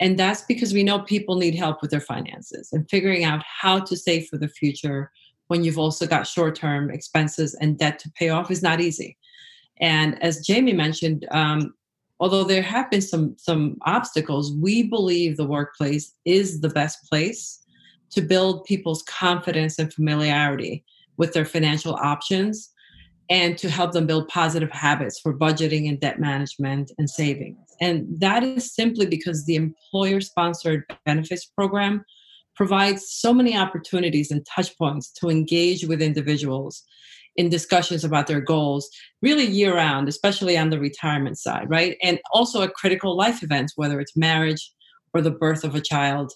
And 0.00 0.18
that's 0.18 0.42
because 0.42 0.74
we 0.74 0.82
know 0.82 1.00
people 1.00 1.36
need 1.36 1.54
help 1.54 1.80
with 1.80 1.90
their 1.90 2.00
finances 2.00 2.68
and 2.72 2.88
figuring 2.90 3.24
out 3.24 3.42
how 3.44 3.80
to 3.80 3.96
save 3.96 4.26
for 4.26 4.36
the 4.36 4.48
future 4.48 5.10
when 5.48 5.64
you've 5.64 5.78
also 5.78 6.06
got 6.06 6.26
short 6.26 6.54
term 6.54 6.90
expenses 6.90 7.54
and 7.54 7.78
debt 7.78 7.98
to 8.00 8.10
pay 8.10 8.28
off 8.28 8.50
is 8.50 8.62
not 8.62 8.80
easy. 8.80 9.16
And 9.80 10.22
as 10.22 10.46
Jamie 10.46 10.72
mentioned, 10.72 11.26
um, 11.30 11.74
although 12.20 12.44
there 12.44 12.62
have 12.62 12.90
been 12.90 13.02
some 13.02 13.34
some 13.38 13.76
obstacles 13.82 14.52
we 14.56 14.82
believe 14.82 15.36
the 15.36 15.46
workplace 15.46 16.14
is 16.24 16.60
the 16.60 16.68
best 16.70 16.98
place 17.08 17.62
to 18.10 18.20
build 18.22 18.64
people's 18.64 19.02
confidence 19.02 19.78
and 19.78 19.92
familiarity 19.92 20.84
with 21.16 21.32
their 21.32 21.44
financial 21.44 21.94
options 21.94 22.72
and 23.28 23.58
to 23.58 23.68
help 23.68 23.92
them 23.92 24.06
build 24.06 24.28
positive 24.28 24.70
habits 24.70 25.18
for 25.18 25.36
budgeting 25.36 25.88
and 25.88 25.98
debt 26.00 26.20
management 26.20 26.92
and 26.98 27.10
savings. 27.10 27.58
And 27.80 28.06
that 28.20 28.44
is 28.44 28.74
simply 28.74 29.06
because 29.06 29.44
the 29.44 29.56
employer 29.56 30.20
sponsored 30.20 30.84
benefits 31.04 31.44
program 31.44 32.04
provides 32.54 33.10
so 33.10 33.34
many 33.34 33.56
opportunities 33.56 34.30
and 34.30 34.46
touch 34.46 34.76
points 34.78 35.10
to 35.12 35.28
engage 35.28 35.84
with 35.86 36.00
individuals 36.00 36.84
in 37.36 37.48
discussions 37.48 38.04
about 38.04 38.26
their 38.26 38.40
goals 38.40 38.88
really 39.22 39.44
year 39.44 39.74
round, 39.74 40.08
especially 40.08 40.56
on 40.56 40.70
the 40.70 40.80
retirement 40.80 41.38
side, 41.38 41.68
right? 41.68 41.96
And 42.02 42.18
also 42.32 42.62
at 42.62 42.74
critical 42.74 43.16
life 43.16 43.42
events, 43.42 43.74
whether 43.76 44.00
it's 44.00 44.16
marriage 44.16 44.72
or 45.12 45.20
the 45.20 45.30
birth 45.30 45.64
of 45.64 45.74
a 45.74 45.80
child. 45.80 46.32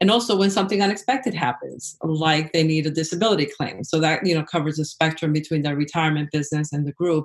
And 0.00 0.10
also 0.10 0.36
when 0.36 0.50
something 0.50 0.82
unexpected 0.82 1.34
happens, 1.34 1.96
like 2.02 2.52
they 2.52 2.62
need 2.62 2.86
a 2.86 2.90
disability 2.90 3.48
claim. 3.56 3.82
So 3.82 3.98
that, 4.00 4.26
you 4.26 4.34
know, 4.34 4.44
covers 4.44 4.76
the 4.76 4.84
spectrum 4.84 5.32
between 5.32 5.62
their 5.62 5.76
retirement 5.76 6.30
business 6.32 6.72
and 6.72 6.86
the 6.86 6.92
group. 6.92 7.24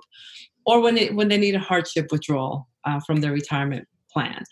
Or 0.66 0.80
when, 0.82 0.98
it, 0.98 1.16
when 1.16 1.28
they 1.28 1.38
need 1.38 1.56
a 1.56 1.60
hardship 1.60 2.08
withdrawal 2.12 2.68
uh, 2.86 3.00
from 3.01 3.18
their 3.18 3.34
retirement 3.34 3.88
plan. 4.12 4.44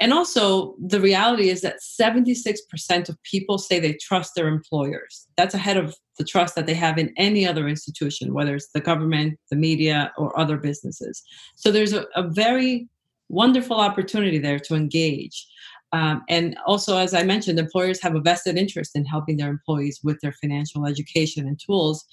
And 0.00 0.12
also, 0.12 0.74
the 0.84 1.00
reality 1.00 1.50
is 1.50 1.60
that 1.60 1.76
76% 1.80 3.08
of 3.08 3.22
people 3.22 3.58
say 3.58 3.78
they 3.78 3.94
trust 3.94 4.34
their 4.34 4.48
employers. 4.48 5.28
That's 5.36 5.54
ahead 5.54 5.76
of 5.76 5.94
the 6.18 6.24
trust 6.24 6.56
that 6.56 6.66
they 6.66 6.74
have 6.74 6.98
in 6.98 7.12
any 7.16 7.46
other 7.46 7.68
institution, 7.68 8.34
whether 8.34 8.56
it's 8.56 8.72
the 8.72 8.80
government, 8.80 9.38
the 9.50 9.56
media, 9.56 10.12
or 10.18 10.36
other 10.38 10.56
businesses. 10.56 11.22
So 11.54 11.70
there's 11.70 11.92
a, 11.92 12.06
a 12.16 12.28
very 12.28 12.88
wonderful 13.28 13.80
opportunity 13.80 14.38
there 14.38 14.58
to 14.60 14.74
engage. 14.74 15.46
Um, 15.92 16.24
and 16.28 16.56
also, 16.66 16.96
as 16.96 17.14
I 17.14 17.22
mentioned, 17.22 17.58
employers 17.58 18.02
have 18.02 18.16
a 18.16 18.20
vested 18.20 18.58
interest 18.58 18.96
in 18.96 19.04
helping 19.04 19.36
their 19.36 19.50
employees 19.50 20.00
with 20.02 20.20
their 20.20 20.32
financial 20.32 20.86
education 20.86 21.46
and 21.46 21.58
tools 21.58 22.04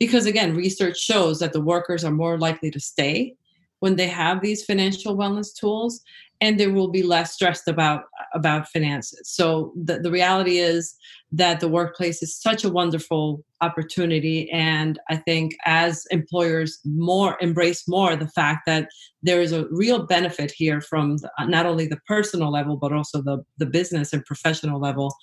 because, 0.00 0.26
again, 0.26 0.56
research 0.56 0.98
shows 0.98 1.38
that 1.38 1.52
the 1.52 1.60
workers 1.60 2.04
are 2.04 2.10
more 2.10 2.36
likely 2.36 2.70
to 2.72 2.80
stay 2.80 3.34
when 3.80 3.94
they 3.94 4.08
have 4.08 4.40
these 4.40 4.64
financial 4.64 5.16
wellness 5.16 5.54
tools 5.54 6.02
and 6.40 6.58
they 6.58 6.66
will 6.66 6.88
be 6.88 7.02
less 7.02 7.34
stressed 7.34 7.68
about 7.68 8.04
about 8.34 8.68
finances 8.68 9.30
so 9.30 9.72
the, 9.76 9.98
the 9.98 10.10
reality 10.10 10.58
is 10.58 10.94
that 11.32 11.60
the 11.60 11.68
workplace 11.68 12.22
is 12.22 12.36
such 12.36 12.64
a 12.64 12.68
wonderful 12.68 13.44
opportunity 13.60 14.50
and 14.50 14.98
i 15.08 15.16
think 15.16 15.52
as 15.64 16.04
employers 16.10 16.78
more 16.84 17.36
embrace 17.40 17.86
more 17.88 18.16
the 18.16 18.28
fact 18.28 18.66
that 18.66 18.88
there 19.22 19.40
is 19.40 19.52
a 19.52 19.66
real 19.70 20.06
benefit 20.06 20.50
here 20.50 20.80
from 20.80 21.16
the, 21.18 21.30
not 21.46 21.66
only 21.66 21.86
the 21.86 22.00
personal 22.06 22.50
level 22.50 22.76
but 22.76 22.92
also 22.92 23.22
the, 23.22 23.42
the 23.58 23.66
business 23.66 24.12
and 24.12 24.24
professional 24.24 24.80
level 24.80 25.14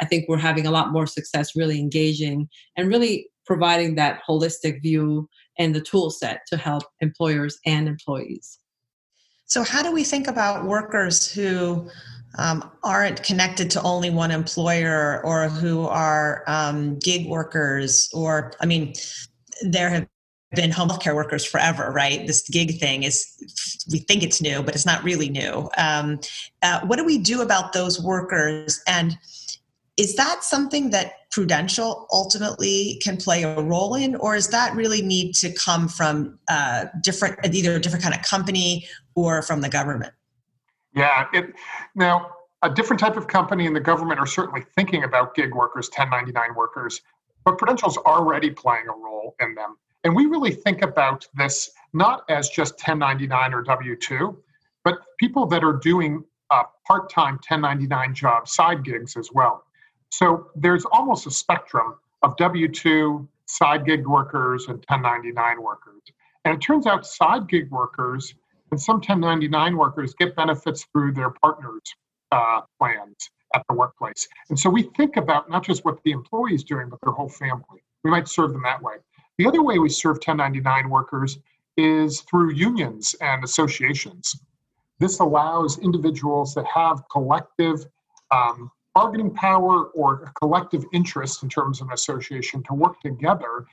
i 0.00 0.04
think 0.04 0.24
we're 0.28 0.38
having 0.38 0.66
a 0.66 0.70
lot 0.70 0.92
more 0.92 1.06
success 1.06 1.56
really 1.56 1.78
engaging 1.78 2.48
and 2.76 2.88
really 2.88 3.28
providing 3.44 3.96
that 3.96 4.20
holistic 4.28 4.80
view 4.82 5.28
and 5.58 5.74
the 5.74 5.80
tool 5.80 6.10
set 6.10 6.40
to 6.48 6.56
help 6.56 6.84
employers 7.00 7.58
and 7.66 7.88
employees. 7.88 8.58
So, 9.52 9.62
how 9.62 9.82
do 9.82 9.92
we 9.92 10.02
think 10.02 10.28
about 10.28 10.64
workers 10.64 11.30
who 11.30 11.86
um, 12.38 12.70
aren't 12.82 13.22
connected 13.22 13.70
to 13.72 13.82
only 13.82 14.08
one 14.08 14.30
employer 14.30 15.20
or 15.26 15.50
who 15.50 15.82
are 15.82 16.42
um, 16.46 16.98
gig 17.00 17.28
workers? 17.28 18.08
Or, 18.14 18.54
I 18.62 18.64
mean, 18.64 18.94
there 19.60 19.90
have 19.90 20.08
been 20.52 20.70
home 20.70 20.88
care 21.00 21.14
workers 21.14 21.44
forever, 21.44 21.92
right? 21.92 22.26
This 22.26 22.48
gig 22.48 22.80
thing 22.80 23.02
is, 23.02 23.26
we 23.92 23.98
think 23.98 24.22
it's 24.22 24.40
new, 24.40 24.62
but 24.62 24.74
it's 24.74 24.86
not 24.86 25.04
really 25.04 25.28
new. 25.28 25.68
Um, 25.76 26.18
uh, 26.62 26.80
what 26.86 26.96
do 26.96 27.04
we 27.04 27.18
do 27.18 27.42
about 27.42 27.74
those 27.74 28.00
workers? 28.00 28.80
And 28.86 29.18
is 29.98 30.16
that 30.16 30.44
something 30.44 30.88
that 30.92 31.12
Prudential 31.32 32.06
ultimately 32.12 33.00
can 33.02 33.16
play 33.16 33.42
a 33.42 33.60
role 33.60 33.94
in, 33.94 34.14
or 34.16 34.36
is 34.36 34.48
that 34.48 34.74
really 34.74 35.00
need 35.02 35.34
to 35.36 35.50
come 35.52 35.88
from 35.88 36.38
uh, 36.48 36.86
different, 37.02 37.38
either 37.50 37.76
a 37.76 37.80
different 37.80 38.04
kind 38.04 38.14
of 38.14 38.22
company 38.22 38.86
or 39.14 39.42
from 39.42 39.62
the 39.62 39.68
government? 39.68 40.12
Yeah, 40.94 41.26
it, 41.32 41.54
now 41.94 42.30
a 42.62 42.70
different 42.70 43.00
type 43.00 43.16
of 43.16 43.26
company 43.26 43.66
and 43.66 43.74
the 43.74 43.80
government 43.80 44.20
are 44.20 44.26
certainly 44.26 44.64
thinking 44.76 45.04
about 45.04 45.34
gig 45.34 45.54
workers, 45.54 45.88
1099 45.88 46.54
workers, 46.54 47.00
but 47.44 47.58
Prudential's 47.58 47.96
already 47.96 48.50
playing 48.50 48.84
a 48.88 48.92
role 48.92 49.34
in 49.40 49.54
them. 49.54 49.76
And 50.04 50.14
we 50.14 50.26
really 50.26 50.52
think 50.52 50.82
about 50.82 51.26
this 51.34 51.70
not 51.92 52.24
as 52.28 52.48
just 52.48 52.74
1099 52.74 53.54
or 53.54 53.62
W 53.62 53.96
2, 53.96 54.36
but 54.84 54.98
people 55.18 55.46
that 55.46 55.64
are 55.64 55.74
doing 55.74 56.24
uh, 56.50 56.64
part 56.86 57.10
time 57.10 57.34
1099 57.34 58.14
jobs, 58.14 58.52
side 58.52 58.84
gigs 58.84 59.16
as 59.16 59.30
well. 59.32 59.64
So 60.12 60.48
there's 60.54 60.84
almost 60.84 61.26
a 61.26 61.30
spectrum 61.30 61.94
of 62.20 62.36
W 62.36 62.68
2 62.68 63.26
side 63.46 63.86
gig 63.86 64.06
workers 64.06 64.66
and 64.68 64.76
1099 64.86 65.62
workers. 65.62 66.02
And 66.44 66.54
it 66.54 66.60
turns 66.60 66.86
out 66.86 67.06
side 67.06 67.48
gig 67.48 67.70
workers 67.70 68.34
and 68.70 68.80
some 68.80 68.96
1099 68.96 69.74
workers 69.74 70.12
get 70.12 70.36
benefits 70.36 70.84
through 70.92 71.12
their 71.12 71.30
partners 71.30 71.80
uh, 72.30 72.60
plans 72.78 73.30
at 73.54 73.62
the 73.70 73.74
workplace. 73.74 74.28
And 74.50 74.58
so 74.58 74.68
we 74.68 74.82
think 74.98 75.16
about 75.16 75.48
not 75.48 75.64
just 75.64 75.82
what 75.86 76.02
the 76.04 76.10
employee 76.10 76.54
is 76.54 76.62
doing, 76.62 76.90
but 76.90 76.98
their 77.02 77.14
whole 77.14 77.30
family. 77.30 77.82
We 78.04 78.10
might 78.10 78.28
serve 78.28 78.52
them 78.52 78.62
that 78.64 78.82
way. 78.82 78.96
The 79.38 79.46
other 79.46 79.62
way 79.62 79.78
we 79.78 79.88
serve 79.88 80.16
1099 80.16 80.90
workers 80.90 81.38
is 81.78 82.20
through 82.20 82.52
unions 82.52 83.14
and 83.22 83.42
associations. 83.44 84.38
This 84.98 85.20
allows 85.20 85.78
individuals 85.78 86.54
that 86.54 86.66
have 86.66 87.02
collective 87.10 87.86
um, 88.30 88.70
bargaining 88.94 89.32
power 89.34 89.86
or 89.94 90.24
a 90.24 90.32
collective 90.32 90.84
interest 90.92 91.42
in 91.42 91.48
terms 91.48 91.80
of 91.80 91.88
an 91.88 91.94
association 91.94 92.62
to 92.64 92.74
work 92.74 93.00
together 93.00 93.66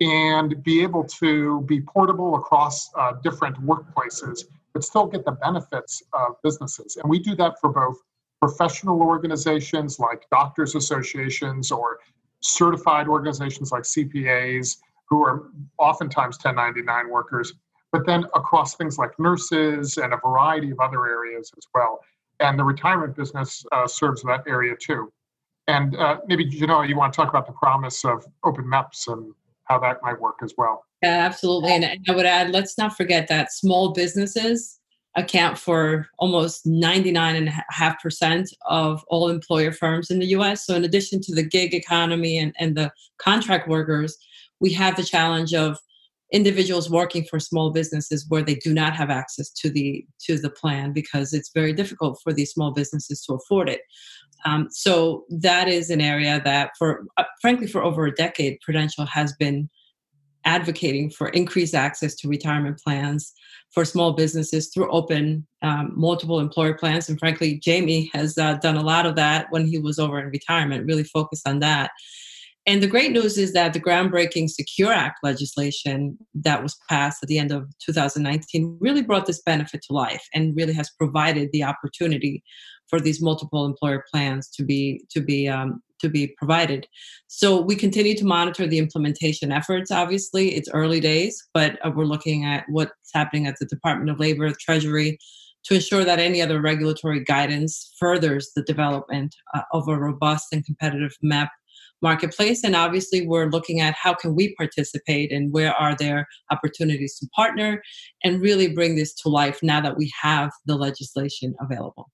and 0.00 0.62
be 0.62 0.82
able 0.82 1.04
to 1.04 1.62
be 1.62 1.80
portable 1.80 2.36
across 2.36 2.90
uh, 2.98 3.12
different 3.22 3.56
workplaces, 3.64 4.44
but 4.74 4.84
still 4.84 5.06
get 5.06 5.24
the 5.24 5.32
benefits 5.32 6.02
of 6.12 6.36
businesses. 6.42 6.96
And 6.96 7.08
we 7.08 7.18
do 7.18 7.34
that 7.36 7.58
for 7.60 7.70
both 7.70 7.96
professional 8.40 9.00
organizations 9.00 9.98
like 9.98 10.26
doctors 10.30 10.74
associations 10.74 11.72
or 11.72 11.98
certified 12.40 13.08
organizations 13.08 13.72
like 13.72 13.82
CPAs 13.84 14.76
who 15.08 15.22
are 15.22 15.44
oftentimes 15.78 16.36
1099 16.42 17.08
workers, 17.08 17.54
but 17.92 18.04
then 18.04 18.24
across 18.34 18.74
things 18.74 18.98
like 18.98 19.18
nurses 19.18 19.96
and 19.96 20.12
a 20.12 20.18
variety 20.18 20.70
of 20.70 20.80
other 20.80 21.06
areas 21.06 21.50
as 21.56 21.66
well. 21.74 22.00
And 22.40 22.58
the 22.58 22.64
retirement 22.64 23.16
business 23.16 23.64
uh, 23.72 23.86
serves 23.86 24.22
that 24.22 24.44
area 24.46 24.74
too. 24.80 25.12
And 25.68 25.96
uh, 25.96 26.18
maybe, 26.26 26.44
you 26.44 26.66
know, 26.66 26.82
you 26.82 26.96
want 26.96 27.12
to 27.12 27.16
talk 27.16 27.28
about 27.28 27.46
the 27.46 27.52
promise 27.52 28.04
of 28.04 28.24
open 28.44 28.64
MEPS 28.64 29.08
and 29.08 29.32
how 29.64 29.78
that 29.80 29.98
might 30.02 30.20
work 30.20 30.36
as 30.42 30.54
well. 30.56 30.84
Yeah, 31.02 31.26
absolutely. 31.26 31.72
And 31.72 31.84
I 32.08 32.12
would 32.12 32.26
add, 32.26 32.52
let's 32.52 32.78
not 32.78 32.96
forget 32.96 33.28
that 33.28 33.52
small 33.52 33.92
businesses 33.92 34.78
account 35.16 35.58
for 35.58 36.06
almost 36.18 36.66
99.5% 36.66 38.48
of 38.68 39.02
all 39.08 39.28
employer 39.28 39.72
firms 39.72 40.10
in 40.10 40.18
the 40.18 40.26
US. 40.28 40.66
So, 40.66 40.74
in 40.74 40.84
addition 40.84 41.20
to 41.22 41.34
the 41.34 41.42
gig 41.42 41.74
economy 41.74 42.38
and, 42.38 42.54
and 42.58 42.76
the 42.76 42.92
contract 43.18 43.68
workers, 43.68 44.16
we 44.60 44.72
have 44.74 44.96
the 44.96 45.04
challenge 45.04 45.54
of 45.54 45.78
individuals 46.32 46.90
working 46.90 47.24
for 47.24 47.38
small 47.38 47.70
businesses 47.70 48.26
where 48.28 48.42
they 48.42 48.56
do 48.56 48.74
not 48.74 48.94
have 48.96 49.10
access 49.10 49.50
to 49.50 49.70
the 49.70 50.04
to 50.24 50.38
the 50.38 50.50
plan 50.50 50.92
because 50.92 51.32
it's 51.32 51.52
very 51.54 51.72
difficult 51.72 52.18
for 52.22 52.32
these 52.32 52.50
small 52.50 52.72
businesses 52.72 53.22
to 53.24 53.34
afford 53.34 53.68
it. 53.68 53.82
Um, 54.44 54.68
so 54.70 55.24
that 55.30 55.68
is 55.68 55.90
an 55.90 56.00
area 56.00 56.40
that 56.44 56.72
for 56.78 57.06
uh, 57.16 57.24
frankly 57.40 57.66
for 57.66 57.82
over 57.82 58.06
a 58.06 58.14
decade 58.14 58.60
prudential 58.60 59.06
has 59.06 59.32
been 59.34 59.68
advocating 60.44 61.10
for 61.10 61.28
increased 61.30 61.74
access 61.74 62.14
to 62.14 62.28
retirement 62.28 62.78
plans 62.78 63.32
for 63.72 63.84
small 63.84 64.12
businesses 64.12 64.70
through 64.72 64.88
open 64.90 65.44
um, 65.62 65.92
multiple 65.96 66.38
employer 66.38 66.74
plans. 66.74 67.08
And 67.08 67.18
frankly 67.18 67.58
jamie 67.58 68.10
has 68.14 68.36
uh, 68.36 68.54
done 68.54 68.76
a 68.76 68.82
lot 68.82 69.06
of 69.06 69.16
that 69.16 69.46
when 69.50 69.66
he 69.66 69.78
was 69.78 69.98
over 69.98 70.18
in 70.18 70.26
retirement 70.26 70.86
really 70.86 71.04
focused 71.04 71.46
on 71.46 71.60
that 71.60 71.90
and 72.66 72.82
the 72.82 72.88
great 72.88 73.12
news 73.12 73.38
is 73.38 73.52
that 73.52 73.72
the 73.72 73.80
groundbreaking 73.80 74.50
Secure 74.50 74.92
Act 74.92 75.20
legislation 75.22 76.18
that 76.34 76.62
was 76.62 76.76
passed 76.88 77.22
at 77.22 77.28
the 77.28 77.38
end 77.38 77.52
of 77.52 77.68
2019 77.84 78.78
really 78.80 79.02
brought 79.02 79.26
this 79.26 79.40
benefit 79.42 79.82
to 79.82 79.92
life 79.92 80.26
and 80.34 80.56
really 80.56 80.72
has 80.72 80.90
provided 80.98 81.50
the 81.52 81.62
opportunity 81.62 82.42
for 82.88 83.00
these 83.00 83.22
multiple 83.22 83.64
employer 83.64 84.04
plans 84.12 84.48
to 84.50 84.64
be 84.64 85.04
to 85.10 85.20
be 85.20 85.48
um, 85.48 85.80
to 86.00 86.08
be 86.08 86.34
provided. 86.36 86.86
So 87.28 87.60
we 87.60 87.76
continue 87.76 88.14
to 88.16 88.24
monitor 88.24 88.66
the 88.66 88.78
implementation 88.78 89.52
efforts. 89.52 89.90
Obviously, 89.90 90.54
it's 90.54 90.68
early 90.72 91.00
days, 91.00 91.42
but 91.54 91.78
uh, 91.84 91.90
we're 91.94 92.04
looking 92.04 92.44
at 92.44 92.64
what's 92.68 92.92
happening 93.14 93.46
at 93.46 93.56
the 93.58 93.66
Department 93.66 94.10
of 94.10 94.20
Labor, 94.20 94.52
Treasury, 94.60 95.18
to 95.64 95.74
ensure 95.74 96.04
that 96.04 96.18
any 96.18 96.42
other 96.42 96.60
regulatory 96.60 97.24
guidance 97.24 97.94
furthers 97.98 98.50
the 98.54 98.62
development 98.62 99.34
uh, 99.54 99.62
of 99.72 99.88
a 99.88 99.96
robust 99.96 100.48
and 100.52 100.64
competitive 100.66 101.12
MEP 101.24 101.48
marketplace 102.02 102.62
and 102.62 102.76
obviously 102.76 103.26
we're 103.26 103.48
looking 103.48 103.80
at 103.80 103.94
how 103.94 104.14
can 104.14 104.34
we 104.34 104.54
participate 104.56 105.32
and 105.32 105.52
where 105.52 105.72
are 105.74 105.96
there 105.96 106.26
opportunities 106.50 107.18
to 107.18 107.26
partner 107.34 107.82
and 108.22 108.40
really 108.40 108.68
bring 108.68 108.96
this 108.96 109.14
to 109.14 109.28
life 109.28 109.58
now 109.62 109.80
that 109.80 109.96
we 109.96 110.12
have 110.20 110.50
the 110.66 110.76
legislation 110.76 111.54
available 111.60 112.10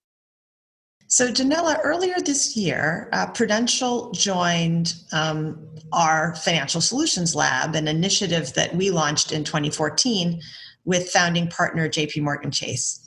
so, 1.08 1.28
Yanela, 1.28 1.78
earlier 1.84 2.14
this 2.24 2.56
year, 2.56 3.10
uh, 3.12 3.26
Prudential 3.26 4.12
joined 4.12 4.94
um, 5.12 5.58
our 5.92 6.34
Financial 6.36 6.80
Solutions 6.80 7.34
Lab, 7.34 7.74
an 7.74 7.86
initiative 7.86 8.54
that 8.54 8.74
we 8.74 8.90
launched 8.90 9.30
in 9.30 9.44
2014 9.44 10.40
with 10.86 11.10
founding 11.10 11.48
partner 11.48 11.86
JP 11.86 12.22
Morgan 12.22 12.50
Chase. 12.50 12.98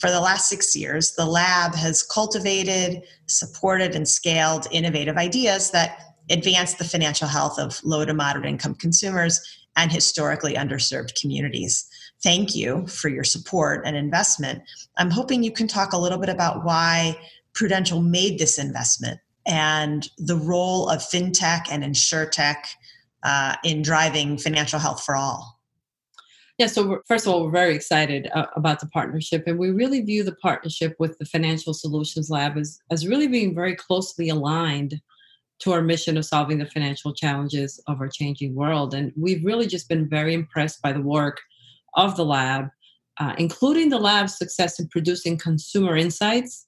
For 0.00 0.10
the 0.10 0.20
last 0.22 0.48
six 0.48 0.74
years, 0.74 1.12
the 1.12 1.26
lab 1.26 1.74
has 1.74 2.02
cultivated, 2.02 3.02
supported, 3.26 3.94
and 3.94 4.08
scaled 4.08 4.66
innovative 4.70 5.18
ideas 5.18 5.70
that 5.72 6.09
advance 6.30 6.74
the 6.74 6.84
financial 6.84 7.28
health 7.28 7.58
of 7.58 7.80
low 7.84 8.04
to 8.04 8.14
moderate 8.14 8.46
income 8.46 8.74
consumers 8.74 9.40
and 9.76 9.92
historically 9.92 10.54
underserved 10.54 11.20
communities. 11.20 11.86
Thank 12.22 12.54
you 12.54 12.86
for 12.86 13.08
your 13.08 13.24
support 13.24 13.82
and 13.86 13.96
investment. 13.96 14.62
I'm 14.98 15.10
hoping 15.10 15.42
you 15.42 15.52
can 15.52 15.68
talk 15.68 15.92
a 15.92 15.98
little 15.98 16.18
bit 16.18 16.28
about 16.28 16.64
why 16.64 17.18
Prudential 17.54 18.00
made 18.00 18.38
this 18.38 18.58
investment 18.58 19.20
and 19.46 20.08
the 20.18 20.36
role 20.36 20.88
of 20.88 21.00
fintech 21.00 21.62
and 21.70 21.82
insurtech 21.82 22.56
uh, 23.22 23.56
in 23.64 23.82
driving 23.82 24.38
financial 24.38 24.78
health 24.78 25.02
for 25.02 25.16
all. 25.16 25.58
Yeah, 26.58 26.66
so 26.66 27.00
first 27.08 27.26
of 27.26 27.32
all, 27.32 27.44
we're 27.44 27.50
very 27.50 27.74
excited 27.74 28.28
uh, 28.34 28.46
about 28.54 28.80
the 28.80 28.86
partnership, 28.88 29.44
and 29.46 29.58
we 29.58 29.70
really 29.70 30.02
view 30.02 30.22
the 30.22 30.34
partnership 30.36 30.94
with 30.98 31.18
the 31.18 31.24
Financial 31.24 31.72
Solutions 31.72 32.28
Lab 32.28 32.58
as, 32.58 32.78
as 32.90 33.06
really 33.06 33.28
being 33.28 33.54
very 33.54 33.74
closely 33.74 34.28
aligned 34.28 35.00
to 35.60 35.72
our 35.72 35.82
mission 35.82 36.16
of 36.16 36.24
solving 36.24 36.58
the 36.58 36.66
financial 36.66 37.12
challenges 37.12 37.82
of 37.86 38.00
our 38.00 38.08
changing 38.08 38.54
world. 38.54 38.94
And 38.94 39.12
we've 39.16 39.44
really 39.44 39.66
just 39.66 39.88
been 39.88 40.08
very 40.08 40.34
impressed 40.34 40.80
by 40.82 40.92
the 40.92 41.02
work 41.02 41.40
of 41.94 42.16
the 42.16 42.24
lab, 42.24 42.68
uh, 43.18 43.34
including 43.38 43.90
the 43.90 43.98
lab's 43.98 44.36
success 44.36 44.80
in 44.80 44.88
producing 44.88 45.36
consumer 45.36 45.96
insights 45.96 46.66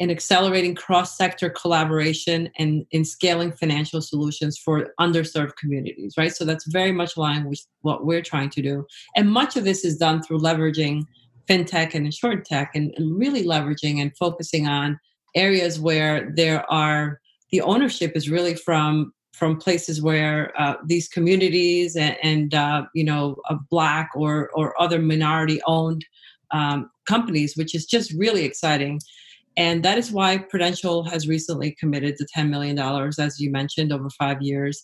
and 0.00 0.10
accelerating 0.10 0.74
cross 0.74 1.16
sector 1.16 1.48
collaboration 1.48 2.50
and 2.58 2.84
in 2.90 3.04
scaling 3.04 3.52
financial 3.52 4.00
solutions 4.00 4.58
for 4.58 4.92
underserved 4.98 5.54
communities, 5.56 6.14
right? 6.18 6.34
So 6.34 6.44
that's 6.44 6.66
very 6.66 6.90
much 6.90 7.16
aligned 7.16 7.46
with 7.48 7.64
what 7.82 8.04
we're 8.04 8.22
trying 8.22 8.50
to 8.50 8.62
do. 8.62 8.86
And 9.14 9.30
much 9.30 9.56
of 9.56 9.64
this 9.64 9.84
is 9.84 9.96
done 9.96 10.22
through 10.22 10.40
leveraging 10.40 11.02
fintech 11.48 11.94
and 11.94 12.06
insurtech 12.06 12.68
and, 12.74 12.92
and 12.96 13.18
really 13.18 13.44
leveraging 13.44 14.00
and 14.00 14.16
focusing 14.16 14.66
on 14.66 14.98
areas 15.36 15.78
where 15.78 16.32
there 16.34 16.70
are 16.72 17.20
the 17.54 17.60
ownership 17.60 18.16
is 18.16 18.28
really 18.28 18.56
from 18.56 19.12
from 19.32 19.56
places 19.56 20.02
where 20.02 20.52
uh, 20.60 20.74
these 20.86 21.06
communities 21.08 21.94
and, 21.94 22.16
and 22.20 22.52
uh, 22.52 22.82
you 22.94 23.04
know 23.04 23.36
black 23.70 24.10
or 24.16 24.50
or 24.54 24.74
other 24.82 24.98
minority 24.98 25.60
owned 25.68 26.04
um, 26.50 26.90
companies 27.06 27.56
which 27.56 27.72
is 27.72 27.86
just 27.86 28.12
really 28.14 28.44
exciting. 28.44 28.98
And 29.56 29.84
that 29.84 29.98
is 29.98 30.10
why 30.10 30.38
prudential 30.38 31.04
has 31.04 31.28
recently 31.28 31.76
committed 31.78 32.16
to 32.16 32.26
$10 32.36 32.48
million 32.48 32.76
as 33.20 33.38
you 33.38 33.52
mentioned 33.52 33.92
over 33.92 34.10
five 34.10 34.42
years. 34.42 34.82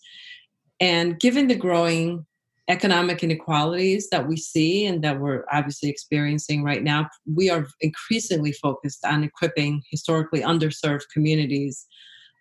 And 0.78 1.18
given 1.18 1.48
the 1.48 1.56
growing 1.56 2.24
economic 2.68 3.24
inequalities 3.24 4.08
that 4.10 4.28
we 4.28 4.36
see 4.36 4.86
and 4.86 5.02
that 5.02 5.18
we're 5.18 5.42
obviously 5.52 5.90
experiencing 5.90 6.62
right 6.62 6.84
now 6.84 7.08
we 7.26 7.50
are 7.50 7.66
increasingly 7.80 8.52
focused 8.52 9.04
on 9.04 9.24
equipping 9.24 9.82
historically 9.90 10.42
underserved 10.42 11.02
communities 11.12 11.84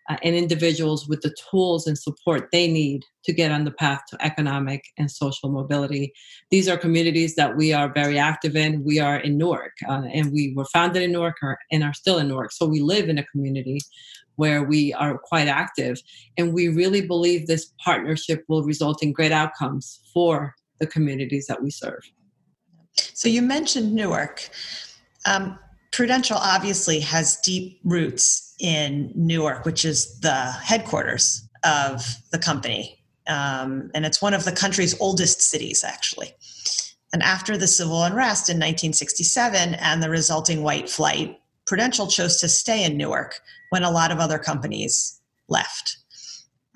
uh, 0.09 0.17
and 0.23 0.35
individuals 0.35 1.07
with 1.07 1.21
the 1.21 1.33
tools 1.49 1.87
and 1.87 1.97
support 1.97 2.49
they 2.51 2.67
need 2.67 3.03
to 3.23 3.31
get 3.31 3.51
on 3.51 3.63
the 3.63 3.71
path 3.71 4.01
to 4.09 4.17
economic 4.25 4.83
and 4.97 5.09
social 5.09 5.49
mobility. 5.49 6.11
These 6.49 6.67
are 6.67 6.77
communities 6.77 7.35
that 7.35 7.55
we 7.55 7.73
are 7.73 7.93
very 7.93 8.17
active 8.17 8.55
in. 8.55 8.83
We 8.83 8.99
are 8.99 9.17
in 9.17 9.37
Newark, 9.37 9.73
uh, 9.87 10.01
and 10.13 10.31
we 10.33 10.53
were 10.55 10.65
founded 10.65 11.03
in 11.03 11.11
Newark 11.11 11.37
and 11.71 11.83
are 11.83 11.93
still 11.93 12.17
in 12.17 12.27
Newark. 12.27 12.51
So 12.51 12.65
we 12.65 12.81
live 12.81 13.07
in 13.07 13.17
a 13.17 13.25
community 13.25 13.79
where 14.35 14.63
we 14.63 14.93
are 14.93 15.17
quite 15.17 15.49
active. 15.49 16.01
And 16.37 16.53
we 16.53 16.69
really 16.69 17.05
believe 17.05 17.45
this 17.45 17.73
partnership 17.83 18.45
will 18.47 18.63
result 18.63 19.03
in 19.03 19.11
great 19.11 19.33
outcomes 19.33 19.99
for 20.13 20.55
the 20.79 20.87
communities 20.87 21.45
that 21.47 21.61
we 21.61 21.69
serve. 21.69 21.99
So 22.95 23.27
you 23.27 23.41
mentioned 23.41 23.93
Newark. 23.93 24.49
Um, 25.25 25.59
Prudential 25.99 26.37
obviously 26.37 27.01
has 27.01 27.35
deep 27.41 27.81
roots 27.83 28.55
in 28.57 29.11
Newark, 29.15 29.65
which 29.65 29.83
is 29.83 30.17
the 30.21 30.31
headquarters 30.31 31.45
of 31.65 32.15
the 32.31 32.39
company. 32.39 33.03
Um, 33.27 33.91
and 33.93 34.05
it's 34.05 34.21
one 34.21 34.33
of 34.33 34.45
the 34.45 34.53
country's 34.53 34.95
oldest 35.01 35.41
cities, 35.41 35.83
actually. 35.83 36.31
And 37.11 37.21
after 37.21 37.57
the 37.57 37.67
civil 37.67 38.01
unrest 38.01 38.47
in 38.47 38.55
1967 38.55 39.73
and 39.73 40.01
the 40.01 40.09
resulting 40.09 40.63
white 40.63 40.89
flight, 40.89 41.37
Prudential 41.67 42.07
chose 42.07 42.39
to 42.39 42.47
stay 42.47 42.85
in 42.85 42.95
Newark 42.95 43.41
when 43.71 43.83
a 43.83 43.91
lot 43.91 44.09
of 44.09 44.19
other 44.19 44.39
companies 44.39 45.19
left. 45.49 45.97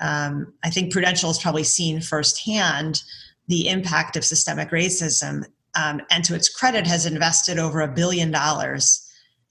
Um, 0.01 0.51
I 0.65 0.69
think 0.69 0.91
Prudential 0.91 1.29
has 1.29 1.39
probably 1.39 1.63
seen 1.63 2.01
firsthand 2.01 3.01
the 3.47 3.69
impact 3.69 4.17
of 4.17 4.25
systemic 4.25 4.71
racism 4.71 5.45
um, 5.81 6.01
and 6.11 6.25
to 6.25 6.35
its 6.35 6.49
credit 6.49 6.85
has 6.85 7.05
invested 7.05 7.57
over 7.57 7.79
a 7.79 7.87
billion 7.87 8.29
dollars 8.29 9.02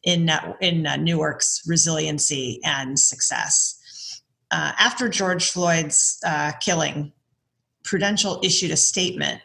in, 0.02 0.30
in 0.60 0.86
uh, 0.86 0.96
Newark's 0.96 1.62
resiliency 1.66 2.60
and 2.64 2.98
success. 2.98 4.22
Uh, 4.50 4.72
after 4.78 5.08
George 5.08 5.50
Floyd's 5.50 6.18
uh, 6.26 6.52
killing, 6.60 7.12
Prudential 7.84 8.38
issued 8.42 8.70
a 8.70 8.76
statement 8.76 9.40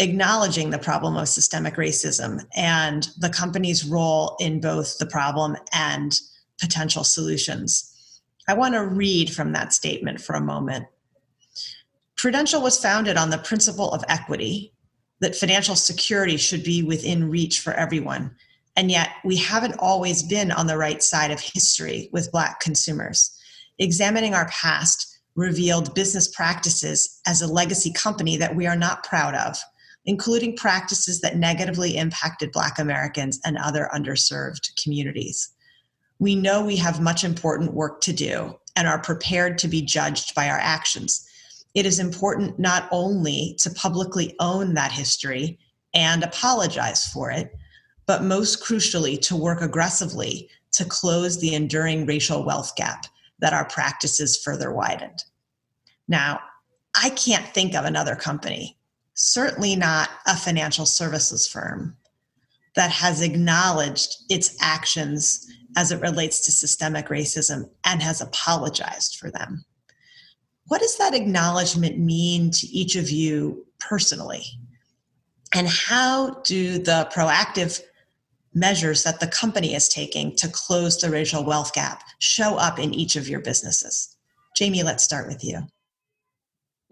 acknowledging 0.00 0.70
the 0.70 0.78
problem 0.78 1.16
of 1.16 1.28
systemic 1.28 1.74
racism 1.74 2.44
and 2.56 3.10
the 3.18 3.28
company's 3.28 3.84
role 3.84 4.34
in 4.40 4.60
both 4.60 4.98
the 4.98 5.06
problem 5.06 5.56
and 5.74 6.18
potential 6.58 7.04
solutions. 7.04 8.20
I 8.48 8.54
want 8.54 8.74
to 8.74 8.84
read 8.84 9.30
from 9.30 9.52
that 9.52 9.74
statement 9.74 10.20
for 10.20 10.34
a 10.34 10.40
moment. 10.40 10.86
Prudential 12.16 12.62
was 12.62 12.80
founded 12.80 13.16
on 13.16 13.30
the 13.30 13.38
principle 13.38 13.92
of 13.92 14.04
equity, 14.08 14.72
that 15.20 15.36
financial 15.36 15.76
security 15.76 16.38
should 16.38 16.64
be 16.64 16.82
within 16.82 17.30
reach 17.30 17.60
for 17.60 17.74
everyone. 17.74 18.34
And 18.80 18.90
yet, 18.90 19.10
we 19.26 19.36
haven't 19.36 19.76
always 19.78 20.22
been 20.22 20.50
on 20.50 20.66
the 20.66 20.78
right 20.78 21.02
side 21.02 21.30
of 21.30 21.38
history 21.38 22.08
with 22.14 22.32
Black 22.32 22.60
consumers. 22.60 23.30
Examining 23.78 24.32
our 24.32 24.48
past 24.48 25.18
revealed 25.34 25.94
business 25.94 26.28
practices 26.28 27.20
as 27.26 27.42
a 27.42 27.52
legacy 27.52 27.92
company 27.92 28.38
that 28.38 28.56
we 28.56 28.66
are 28.66 28.76
not 28.76 29.04
proud 29.04 29.34
of, 29.34 29.58
including 30.06 30.56
practices 30.56 31.20
that 31.20 31.36
negatively 31.36 31.98
impacted 31.98 32.52
Black 32.52 32.78
Americans 32.78 33.38
and 33.44 33.58
other 33.58 33.90
underserved 33.94 34.70
communities. 34.82 35.50
We 36.18 36.34
know 36.34 36.64
we 36.64 36.76
have 36.76 37.02
much 37.02 37.22
important 37.22 37.74
work 37.74 38.00
to 38.00 38.14
do 38.14 38.58
and 38.76 38.88
are 38.88 39.02
prepared 39.02 39.58
to 39.58 39.68
be 39.68 39.82
judged 39.82 40.34
by 40.34 40.48
our 40.48 40.58
actions 40.58 41.28
it 41.74 41.86
is 41.86 42.00
important 42.00 42.58
not 42.58 42.88
only 42.90 43.56
to 43.60 43.70
publicly 43.70 44.34
own 44.40 44.74
that 44.74 44.90
history 44.90 45.58
and 45.94 46.24
apologize 46.24 47.06
for 47.06 47.30
it, 47.30 47.56
but 48.10 48.24
most 48.24 48.60
crucially 48.60 49.20
to 49.20 49.36
work 49.36 49.62
aggressively 49.62 50.48
to 50.72 50.84
close 50.84 51.38
the 51.38 51.54
enduring 51.54 52.06
racial 52.06 52.44
wealth 52.44 52.74
gap 52.74 53.06
that 53.38 53.52
our 53.52 53.64
practices 53.66 54.36
further 54.36 54.72
widened. 54.72 55.22
Now, 56.08 56.40
I 57.00 57.10
can't 57.10 57.46
think 57.54 57.76
of 57.76 57.84
another 57.84 58.16
company, 58.16 58.76
certainly 59.14 59.76
not 59.76 60.08
a 60.26 60.36
financial 60.36 60.86
services 60.86 61.46
firm, 61.46 61.96
that 62.74 62.90
has 62.90 63.22
acknowledged 63.22 64.24
its 64.28 64.56
actions 64.60 65.46
as 65.76 65.92
it 65.92 66.00
relates 66.00 66.44
to 66.46 66.50
systemic 66.50 67.10
racism 67.10 67.70
and 67.84 68.02
has 68.02 68.20
apologized 68.20 69.18
for 69.20 69.30
them. 69.30 69.64
What 70.66 70.80
does 70.80 70.98
that 70.98 71.14
acknowledgement 71.14 71.96
mean 72.00 72.50
to 72.50 72.66
each 72.66 72.96
of 72.96 73.08
you 73.08 73.68
personally? 73.78 74.42
And 75.54 75.68
how 75.68 76.40
do 76.42 76.78
the 76.78 77.08
proactive 77.14 77.82
measures 78.54 79.04
that 79.04 79.20
the 79.20 79.26
company 79.26 79.74
is 79.74 79.88
taking 79.88 80.34
to 80.36 80.48
close 80.48 81.00
the 81.00 81.10
racial 81.10 81.44
wealth 81.44 81.72
gap 81.72 82.02
show 82.18 82.56
up 82.56 82.78
in 82.78 82.92
each 82.92 83.16
of 83.16 83.28
your 83.28 83.40
businesses? 83.40 84.16
Jamie, 84.56 84.82
let's 84.82 85.04
start 85.04 85.28
with 85.28 85.44
you. 85.44 85.60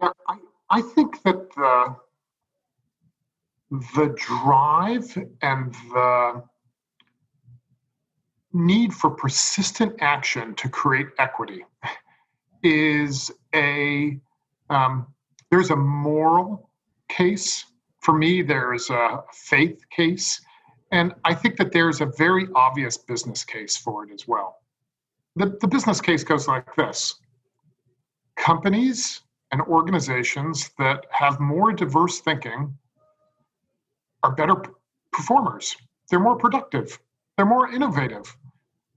I, 0.01 0.37
I 0.69 0.81
think 0.81 1.21
that 1.23 1.49
the, 1.55 1.95
the 3.95 4.15
drive 4.17 5.17
and 5.41 5.73
the 5.91 6.43
need 8.53 8.93
for 8.93 9.11
persistent 9.11 9.95
action 10.01 10.55
to 10.55 10.69
create 10.69 11.07
equity 11.19 11.63
is 12.63 13.31
a 13.53 14.19
um, 14.69 15.07
there's 15.51 15.69
a 15.69 15.75
moral 15.75 16.69
case 17.07 17.65
for 18.01 18.13
me 18.17 18.41
there's 18.41 18.89
a 18.89 19.23
faith 19.33 19.81
case 19.89 20.41
and 20.91 21.13
i 21.25 21.33
think 21.33 21.57
that 21.57 21.71
there's 21.71 22.01
a 22.01 22.05
very 22.17 22.47
obvious 22.55 22.97
business 22.97 23.43
case 23.43 23.77
for 23.77 24.03
it 24.03 24.11
as 24.11 24.27
well. 24.27 24.59
The, 25.35 25.57
the 25.61 25.67
business 25.67 26.01
case 26.01 26.23
goes 26.23 26.47
like 26.47 26.75
this. 26.75 27.15
Companies 28.35 29.21
and 29.51 29.61
organizations 29.61 30.71
that 30.77 31.05
have 31.11 31.39
more 31.39 31.71
diverse 31.71 32.19
thinking 32.19 32.77
are 34.23 34.35
better 34.35 34.55
performers. 35.13 35.75
They're 36.09 36.19
more 36.19 36.35
productive. 36.35 36.99
They're 37.37 37.45
more 37.45 37.71
innovative. 37.71 38.35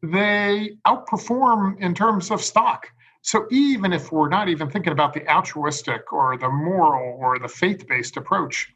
They 0.02 0.72
outperform 0.87 1.81
in 1.81 1.94
terms 1.94 2.31
of 2.31 2.42
stock. 2.42 2.88
So 3.20 3.46
even 3.52 3.92
if 3.92 4.11
we're 4.11 4.28
not 4.28 4.48
even 4.48 4.68
thinking 4.68 4.92
about 4.92 5.14
the 5.14 5.26
altruistic 5.33 6.12
or 6.12 6.37
the 6.37 6.48
moral 6.48 7.16
or 7.20 7.38
the 7.38 7.48
faith 7.48 7.87
based 7.87 8.16
approach, 8.16 8.74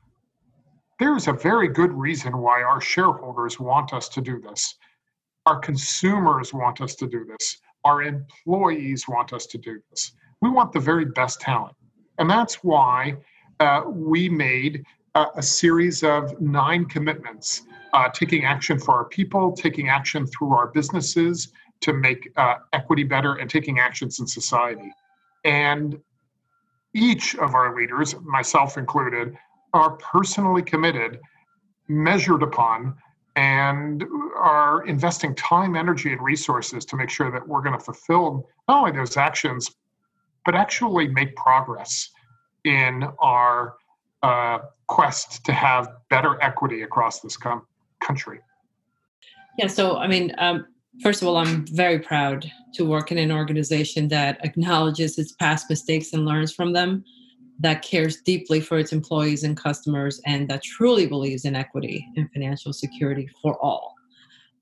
there's 0.98 1.28
a 1.28 1.32
very 1.32 1.68
good 1.68 1.92
reason 1.92 2.38
why 2.38 2.62
our 2.62 2.80
shareholders 2.80 3.60
want 3.60 3.92
us 3.92 4.08
to 4.10 4.20
do 4.20 4.40
this. 4.40 4.76
Our 5.44 5.58
consumers 5.58 6.54
want 6.54 6.80
us 6.80 6.94
to 6.96 7.06
do 7.06 7.24
this. 7.24 7.58
Our 7.84 8.02
employees 8.02 9.06
want 9.06 9.32
us 9.32 9.46
to 9.46 9.58
do 9.58 9.80
this. 9.90 10.12
We 10.40 10.50
want 10.50 10.72
the 10.72 10.80
very 10.80 11.04
best 11.04 11.40
talent. 11.40 11.76
And 12.18 12.28
that's 12.28 12.56
why 12.64 13.16
uh, 13.60 13.82
we 13.86 14.28
made 14.28 14.84
a, 15.14 15.26
a, 15.36 15.42
series 15.42 16.02
of 16.02 16.40
nine 16.40 16.84
commitments 16.86 17.62
uh, 17.92 18.08
taking 18.08 18.44
action 18.44 18.78
for 18.78 18.94
our 18.94 19.04
people, 19.04 19.52
taking 19.52 19.88
action 19.88 20.26
through 20.26 20.52
our 20.52 20.68
businesses, 20.68 21.52
to 21.80 21.92
make 21.92 22.30
uh, 22.36 22.56
equity 22.72 23.04
better 23.04 23.34
and 23.34 23.50
taking 23.50 23.78
actions 23.78 24.18
in 24.18 24.26
society. 24.26 24.90
And 25.44 26.00
each 26.94 27.34
of 27.36 27.54
our 27.54 27.76
leaders, 27.76 28.14
myself 28.22 28.78
included, 28.78 29.36
are 29.76 29.90
personally 29.96 30.62
committed, 30.62 31.20
measured 31.88 32.42
upon, 32.42 32.96
and 33.36 34.04
are 34.36 34.86
investing 34.86 35.34
time, 35.34 35.76
energy, 35.76 36.12
and 36.12 36.22
resources 36.22 36.84
to 36.86 36.96
make 36.96 37.10
sure 37.10 37.30
that 37.30 37.46
we're 37.46 37.60
going 37.60 37.78
to 37.78 37.84
fulfill 37.84 38.48
not 38.68 38.78
only 38.78 38.92
those 38.92 39.16
actions, 39.16 39.70
but 40.44 40.54
actually 40.54 41.08
make 41.08 41.36
progress 41.36 42.10
in 42.64 43.04
our 43.18 43.74
uh, 44.22 44.58
quest 44.86 45.44
to 45.44 45.52
have 45.52 45.88
better 46.08 46.42
equity 46.42 46.82
across 46.82 47.20
this 47.20 47.36
com- 47.36 47.66
country. 48.00 48.40
Yeah, 49.58 49.66
so 49.66 49.98
I 49.98 50.06
mean, 50.06 50.34
um, 50.38 50.66
First 51.02 51.20
of 51.20 51.28
all, 51.28 51.36
I'm 51.36 51.66
very 51.66 51.98
proud 51.98 52.50
to 52.74 52.84
work 52.86 53.12
in 53.12 53.18
an 53.18 53.30
organization 53.30 54.08
that 54.08 54.42
acknowledges 54.44 55.18
its 55.18 55.32
past 55.32 55.68
mistakes 55.68 56.14
and 56.14 56.24
learns 56.24 56.52
from 56.54 56.72
them, 56.72 57.04
that 57.60 57.82
cares 57.82 58.18
deeply 58.18 58.60
for 58.60 58.78
its 58.78 58.92
employees 58.92 59.42
and 59.44 59.56
customers, 59.56 60.20
and 60.26 60.48
that 60.48 60.62
truly 60.62 61.06
believes 61.06 61.44
in 61.44 61.56
equity 61.56 62.06
and 62.16 62.30
financial 62.32 62.72
security 62.72 63.28
for 63.40 63.58
all. 63.62 63.94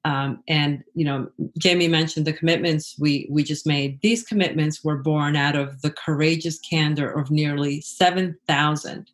Um, 0.05 0.43
and 0.49 0.85
you 0.95 1.05
know, 1.05 1.29
Jamie 1.59 1.89
mentioned 1.89 2.27
the 2.27 2.33
commitments 2.33 2.97
we 2.99 3.27
we 3.31 3.43
just 3.43 3.67
made. 3.67 4.01
These 4.03 4.23
commitments 4.25 4.85
were 4.85 4.99
born 4.99 5.35
out 5.35 5.57
of 5.57 5.81
the 5.81 5.91
courageous 5.91 6.59
candor 6.59 7.11
of 7.11 7.31
nearly 7.31 7.81
seven 7.81 8.37
thousand 8.47 9.11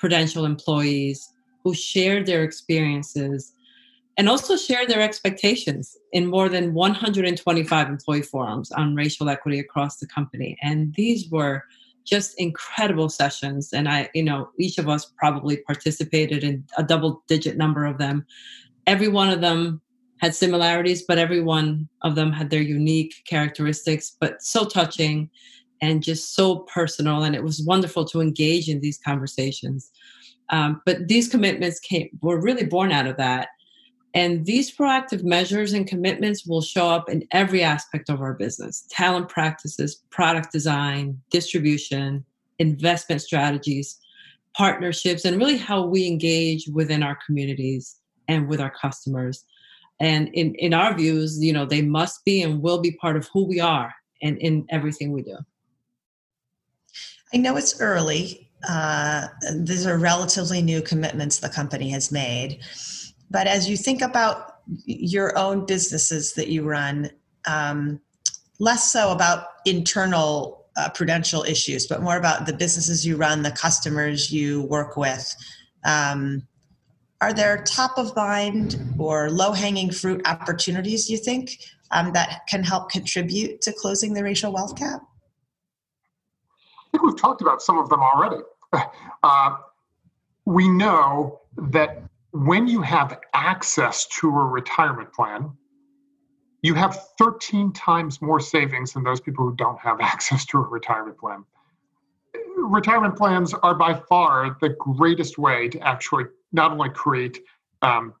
Prudential 0.00 0.46
employees 0.46 1.34
who 1.62 1.74
shared 1.74 2.24
their 2.24 2.42
experiences 2.42 3.52
and 4.16 4.30
also 4.30 4.56
shared 4.56 4.88
their 4.88 5.02
expectations 5.02 5.94
in 6.12 6.26
more 6.26 6.48
than 6.48 6.72
125 6.72 7.88
employee 7.88 8.22
forums 8.22 8.72
on 8.72 8.94
racial 8.94 9.28
equity 9.28 9.58
across 9.58 9.98
the 9.98 10.06
company. 10.06 10.56
And 10.62 10.94
these 10.94 11.30
were 11.30 11.64
just 12.04 12.38
incredible 12.38 13.08
sessions. 13.08 13.72
And 13.72 13.88
I, 13.88 14.08
you 14.14 14.22
know, 14.22 14.50
each 14.58 14.78
of 14.78 14.88
us 14.88 15.12
probably 15.16 15.58
participated 15.58 16.44
in 16.44 16.64
a 16.76 16.82
double 16.82 17.22
digit 17.28 17.56
number 17.56 17.86
of 17.86 17.98
them. 17.98 18.26
Every 18.86 19.08
one 19.08 19.30
of 19.30 19.40
them 19.40 19.80
had 20.20 20.34
similarities, 20.34 21.02
but 21.02 21.18
every 21.18 21.40
one 21.40 21.88
of 22.02 22.14
them 22.14 22.32
had 22.32 22.50
their 22.50 22.62
unique 22.62 23.22
characteristics, 23.26 24.16
but 24.20 24.42
so 24.42 24.64
touching 24.64 25.30
and 25.80 26.02
just 26.02 26.34
so 26.34 26.60
personal. 26.60 27.22
And 27.22 27.34
it 27.34 27.42
was 27.42 27.62
wonderful 27.62 28.04
to 28.06 28.20
engage 28.20 28.68
in 28.68 28.80
these 28.80 28.98
conversations. 28.98 29.90
Um, 30.50 30.82
but 30.84 31.08
these 31.08 31.28
commitments 31.28 31.78
came 31.80 32.10
were 32.22 32.40
really 32.40 32.66
born 32.66 32.92
out 32.92 33.06
of 33.06 33.16
that 33.16 33.48
and 34.14 34.44
these 34.44 34.74
proactive 34.74 35.22
measures 35.22 35.72
and 35.72 35.86
commitments 35.86 36.44
will 36.44 36.62
show 36.62 36.88
up 36.88 37.08
in 37.08 37.26
every 37.30 37.62
aspect 37.62 38.08
of 38.08 38.20
our 38.20 38.34
business 38.34 38.86
talent 38.90 39.28
practices, 39.28 40.02
product 40.10 40.50
design, 40.50 41.20
distribution, 41.30 42.24
investment 42.58 43.22
strategies, 43.22 43.98
partnerships, 44.56 45.24
and 45.24 45.38
really 45.38 45.56
how 45.56 45.84
we 45.84 46.06
engage 46.06 46.68
within 46.68 47.02
our 47.02 47.16
communities 47.24 47.96
and 48.26 48.48
with 48.48 48.60
our 48.60 48.70
customers. 48.70 49.44
And 50.00 50.28
in, 50.28 50.54
in 50.56 50.74
our 50.74 50.94
views, 50.94 51.38
you 51.40 51.52
know, 51.52 51.66
they 51.66 51.82
must 51.82 52.24
be 52.24 52.42
and 52.42 52.62
will 52.62 52.80
be 52.80 52.92
part 52.92 53.16
of 53.16 53.28
who 53.32 53.44
we 53.44 53.60
are 53.60 53.94
and 54.22 54.38
in 54.38 54.66
everything 54.70 55.12
we 55.12 55.22
do. 55.22 55.36
I 57.32 57.36
know 57.36 57.56
it's 57.56 57.80
early. 57.80 58.50
Uh, 58.68 59.28
these 59.56 59.86
are 59.86 59.98
relatively 59.98 60.62
new 60.62 60.82
commitments 60.82 61.38
the 61.38 61.48
company 61.48 61.90
has 61.90 62.10
made. 62.10 62.60
But 63.30 63.46
as 63.46 63.68
you 63.68 63.76
think 63.76 64.02
about 64.02 64.56
your 64.84 65.36
own 65.38 65.66
businesses 65.66 66.34
that 66.34 66.48
you 66.48 66.64
run, 66.64 67.10
um, 67.46 68.00
less 68.58 68.92
so 68.92 69.12
about 69.12 69.46
internal 69.64 70.66
uh, 70.76 70.88
prudential 70.90 71.42
issues, 71.44 71.86
but 71.86 72.02
more 72.02 72.16
about 72.16 72.46
the 72.46 72.52
businesses 72.52 73.06
you 73.06 73.16
run, 73.16 73.42
the 73.42 73.50
customers 73.52 74.32
you 74.32 74.62
work 74.62 74.96
with. 74.96 75.34
Um, 75.84 76.42
are 77.20 77.32
there 77.32 77.62
top 77.64 77.98
of 77.98 78.14
mind 78.16 78.80
or 78.98 79.30
low 79.30 79.52
hanging 79.52 79.90
fruit 79.90 80.22
opportunities 80.26 81.10
you 81.10 81.18
think 81.18 81.58
um, 81.90 82.12
that 82.12 82.42
can 82.48 82.62
help 82.62 82.90
contribute 82.90 83.60
to 83.62 83.72
closing 83.72 84.14
the 84.14 84.22
racial 84.22 84.52
wealth 84.52 84.76
gap? 84.76 85.02
I 86.78 86.90
think 86.92 87.04
we've 87.04 87.20
talked 87.20 87.42
about 87.42 87.62
some 87.62 87.78
of 87.78 87.88
them 87.88 88.00
already. 88.00 88.42
Uh, 89.22 89.56
we 90.46 90.66
know 90.66 91.40
that 91.56 92.02
when 92.32 92.68
you 92.68 92.82
have 92.82 93.18
access 93.34 94.06
to 94.06 94.28
a 94.28 94.44
retirement 94.44 95.12
plan, 95.12 95.50
you 96.62 96.74
have 96.74 97.06
13 97.18 97.72
times 97.72 98.20
more 98.20 98.40
savings 98.40 98.92
than 98.92 99.02
those 99.02 99.20
people 99.20 99.44
who 99.44 99.54
don't 99.56 99.78
have 99.80 100.00
access 100.00 100.44
to 100.46 100.58
a 100.58 100.62
retirement 100.62 101.18
plan. 101.18 101.44
Retirement 102.56 103.16
plans 103.16 103.54
are 103.54 103.74
by 103.74 103.94
far 103.94 104.56
the 104.60 104.70
greatest 104.70 105.38
way 105.38 105.68
to 105.68 105.80
actually 105.80 106.24
not 106.52 106.72
only 106.72 106.90
create 106.90 107.40
um, 107.82 108.12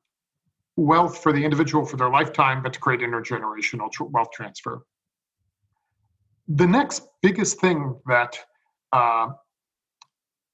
wealth 0.76 1.22
for 1.22 1.32
the 1.32 1.44
individual 1.44 1.84
for 1.84 1.96
their 1.96 2.10
lifetime, 2.10 2.62
but 2.62 2.72
to 2.72 2.80
create 2.80 3.00
intergenerational 3.00 3.90
wealth 4.10 4.30
transfer. 4.32 4.82
The 6.48 6.66
next 6.66 7.06
biggest 7.22 7.60
thing 7.60 7.96
that 8.06 8.38
uh, 8.92 9.28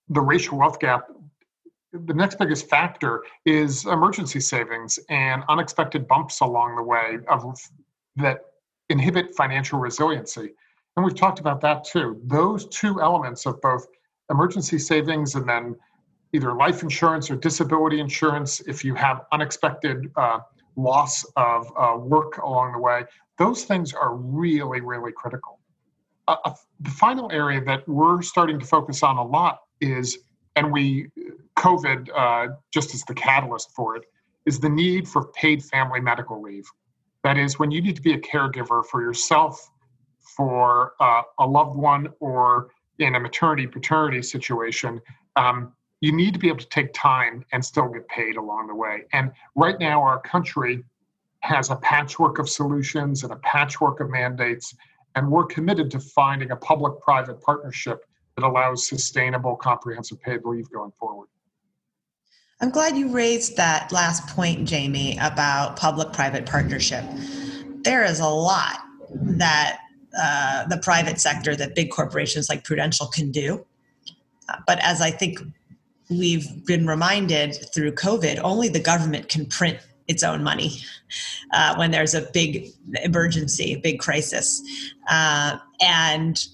the 0.08 0.20
racial 0.20 0.58
wealth 0.58 0.78
gap 0.80 1.06
the 2.04 2.14
next 2.14 2.38
biggest 2.38 2.68
factor 2.68 3.24
is 3.44 3.86
emergency 3.86 4.40
savings 4.40 4.98
and 5.08 5.42
unexpected 5.48 6.06
bumps 6.06 6.40
along 6.40 6.76
the 6.76 6.82
way 6.82 7.18
of 7.28 7.44
that 8.16 8.40
inhibit 8.88 9.34
financial 9.34 9.78
resiliency. 9.78 10.52
And 10.96 11.04
we've 11.04 11.14
talked 11.14 11.40
about 11.40 11.60
that 11.60 11.84
too. 11.84 12.20
Those 12.24 12.66
two 12.68 13.00
elements 13.00 13.46
of 13.46 13.60
both 13.60 13.86
emergency 14.30 14.78
savings 14.78 15.34
and 15.34 15.48
then 15.48 15.76
either 16.32 16.54
life 16.54 16.82
insurance 16.82 17.30
or 17.30 17.36
disability 17.36 18.00
insurance, 18.00 18.60
if 18.60 18.84
you 18.84 18.94
have 18.94 19.22
unexpected 19.32 20.10
uh, 20.16 20.40
loss 20.76 21.24
of 21.36 21.66
uh, 21.76 21.96
work 21.96 22.38
along 22.38 22.72
the 22.72 22.78
way, 22.78 23.04
those 23.38 23.64
things 23.64 23.92
are 23.92 24.14
really, 24.14 24.80
really 24.80 25.12
critical. 25.12 25.60
Uh, 26.28 26.52
the 26.80 26.90
final 26.90 27.30
area 27.30 27.62
that 27.64 27.86
we're 27.88 28.20
starting 28.22 28.58
to 28.58 28.66
focus 28.66 29.02
on 29.02 29.16
a 29.16 29.22
lot 29.24 29.60
is, 29.80 30.18
and 30.56 30.72
we 30.72 31.08
COVID, 31.56 32.08
uh, 32.14 32.54
just 32.72 32.94
as 32.94 33.02
the 33.04 33.14
catalyst 33.14 33.70
for 33.74 33.96
it, 33.96 34.04
is 34.44 34.60
the 34.60 34.68
need 34.68 35.08
for 35.08 35.26
paid 35.28 35.64
family 35.64 36.00
medical 36.00 36.40
leave. 36.40 36.68
That 37.24 37.36
is, 37.36 37.58
when 37.58 37.70
you 37.70 37.80
need 37.80 37.96
to 37.96 38.02
be 38.02 38.12
a 38.12 38.20
caregiver 38.20 38.84
for 38.84 39.02
yourself, 39.02 39.70
for 40.36 40.92
uh, 41.00 41.22
a 41.38 41.46
loved 41.46 41.76
one, 41.76 42.08
or 42.20 42.68
in 42.98 43.14
a 43.14 43.20
maternity 43.20 43.66
paternity 43.66 44.22
situation, 44.22 45.00
um, 45.36 45.72
you 46.00 46.12
need 46.12 46.34
to 46.34 46.38
be 46.38 46.48
able 46.48 46.58
to 46.58 46.68
take 46.68 46.92
time 46.92 47.44
and 47.52 47.64
still 47.64 47.88
get 47.88 48.06
paid 48.08 48.36
along 48.36 48.66
the 48.66 48.74
way. 48.74 49.04
And 49.12 49.32
right 49.54 49.78
now, 49.80 50.02
our 50.02 50.20
country 50.20 50.84
has 51.40 51.70
a 51.70 51.76
patchwork 51.76 52.38
of 52.38 52.48
solutions 52.48 53.22
and 53.22 53.32
a 53.32 53.36
patchwork 53.36 54.00
of 54.00 54.10
mandates, 54.10 54.74
and 55.14 55.30
we're 55.30 55.46
committed 55.46 55.90
to 55.92 56.00
finding 56.00 56.50
a 56.50 56.56
public 56.56 57.00
private 57.00 57.40
partnership 57.40 58.04
that 58.36 58.44
allows 58.44 58.86
sustainable 58.86 59.56
comprehensive 59.56 60.20
paid 60.20 60.40
leave 60.44 60.70
going 60.70 60.92
forward. 60.98 61.28
I'm 62.60 62.70
glad 62.70 62.96
you 62.96 63.10
raised 63.10 63.56
that 63.56 63.92
last 63.92 64.28
point, 64.28 64.66
Jamie, 64.66 65.18
about 65.20 65.76
public 65.76 66.12
private 66.12 66.46
partnership. 66.46 67.04
There 67.82 68.04
is 68.04 68.20
a 68.20 68.28
lot 68.28 68.80
that 69.10 69.80
uh, 70.18 70.66
the 70.66 70.78
private 70.78 71.20
sector, 71.20 71.54
that 71.56 71.74
big 71.74 71.90
corporations 71.90 72.48
like 72.48 72.64
Prudential 72.64 73.06
can 73.06 73.30
do. 73.30 73.64
Uh, 74.48 74.56
but 74.66 74.78
as 74.80 75.02
I 75.02 75.10
think 75.10 75.38
we've 76.08 76.64
been 76.64 76.86
reminded 76.86 77.56
through 77.74 77.92
COVID, 77.92 78.40
only 78.42 78.68
the 78.68 78.80
government 78.80 79.28
can 79.28 79.46
print 79.46 79.78
its 80.08 80.22
own 80.22 80.42
money 80.42 80.70
uh, 81.52 81.74
when 81.76 81.90
there's 81.90 82.14
a 82.14 82.22
big 82.32 82.68
emergency, 83.02 83.74
a 83.74 83.78
big 83.78 83.98
crisis. 83.98 84.62
Uh, 85.08 85.58
and 85.80 86.46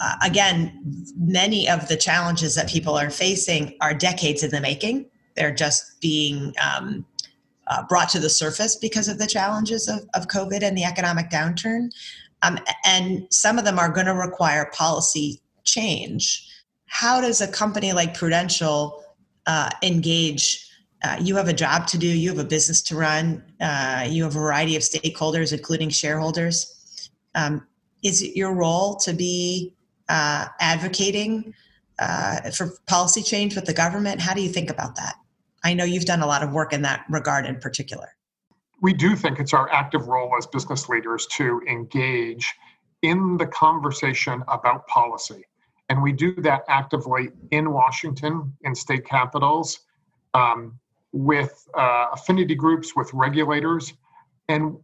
uh, 0.00 0.14
again, 0.22 0.80
many 1.16 1.68
of 1.68 1.88
the 1.88 1.96
challenges 1.96 2.54
that 2.54 2.68
people 2.68 2.96
are 2.96 3.10
facing 3.10 3.76
are 3.80 3.92
decades 3.94 4.42
in 4.42 4.50
the 4.50 4.60
making. 4.60 5.06
They're 5.34 5.54
just 5.54 6.00
being 6.00 6.54
um, 6.62 7.04
uh, 7.66 7.84
brought 7.88 8.08
to 8.10 8.18
the 8.18 8.30
surface 8.30 8.76
because 8.76 9.08
of 9.08 9.18
the 9.18 9.26
challenges 9.26 9.88
of, 9.88 10.00
of 10.14 10.28
COVID 10.28 10.62
and 10.62 10.76
the 10.76 10.84
economic 10.84 11.30
downturn. 11.30 11.90
Um, 12.42 12.58
and 12.84 13.26
some 13.30 13.58
of 13.58 13.64
them 13.64 13.78
are 13.78 13.88
going 13.88 14.06
to 14.06 14.14
require 14.14 14.70
policy 14.72 15.40
change. 15.64 16.46
How 16.86 17.20
does 17.20 17.40
a 17.40 17.48
company 17.48 17.92
like 17.92 18.14
Prudential 18.14 19.02
uh, 19.46 19.70
engage? 19.82 20.64
Uh, 21.02 21.16
you 21.20 21.36
have 21.36 21.48
a 21.48 21.52
job 21.52 21.86
to 21.88 21.98
do, 21.98 22.06
you 22.06 22.28
have 22.28 22.38
a 22.38 22.44
business 22.44 22.82
to 22.82 22.96
run, 22.96 23.42
uh, 23.60 24.06
you 24.08 24.24
have 24.24 24.34
a 24.34 24.38
variety 24.38 24.74
of 24.74 24.82
stakeholders, 24.82 25.52
including 25.52 25.90
shareholders. 25.90 27.10
Um, 27.34 27.66
is 28.02 28.22
it 28.22 28.36
your 28.36 28.52
role 28.54 28.96
to 28.96 29.12
be 29.12 29.74
uh, 30.08 30.46
advocating 30.60 31.54
uh, 31.98 32.50
for 32.50 32.72
policy 32.86 33.22
change 33.22 33.54
with 33.54 33.64
the 33.64 33.74
government? 33.74 34.20
How 34.20 34.34
do 34.34 34.42
you 34.42 34.48
think 34.48 34.70
about 34.70 34.96
that? 34.96 35.16
I 35.64 35.74
know 35.74 35.84
you've 35.84 36.04
done 36.04 36.22
a 36.22 36.26
lot 36.26 36.42
of 36.42 36.52
work 36.52 36.72
in 36.72 36.82
that 36.82 37.04
regard 37.08 37.46
in 37.46 37.58
particular. 37.58 38.08
We 38.80 38.92
do 38.92 39.16
think 39.16 39.40
it's 39.40 39.52
our 39.52 39.70
active 39.72 40.06
role 40.06 40.32
as 40.38 40.46
business 40.46 40.88
leaders 40.88 41.26
to 41.32 41.60
engage 41.68 42.54
in 43.02 43.36
the 43.36 43.46
conversation 43.46 44.44
about 44.48 44.86
policy. 44.86 45.44
And 45.88 46.02
we 46.02 46.12
do 46.12 46.34
that 46.42 46.62
actively 46.68 47.30
in 47.50 47.72
Washington, 47.72 48.52
in 48.62 48.74
state 48.74 49.04
capitals, 49.04 49.80
um, 50.34 50.78
with 51.12 51.66
uh, 51.74 52.06
affinity 52.12 52.54
groups, 52.54 52.94
with 52.94 53.12
regulators. 53.14 53.94
And 54.48 54.76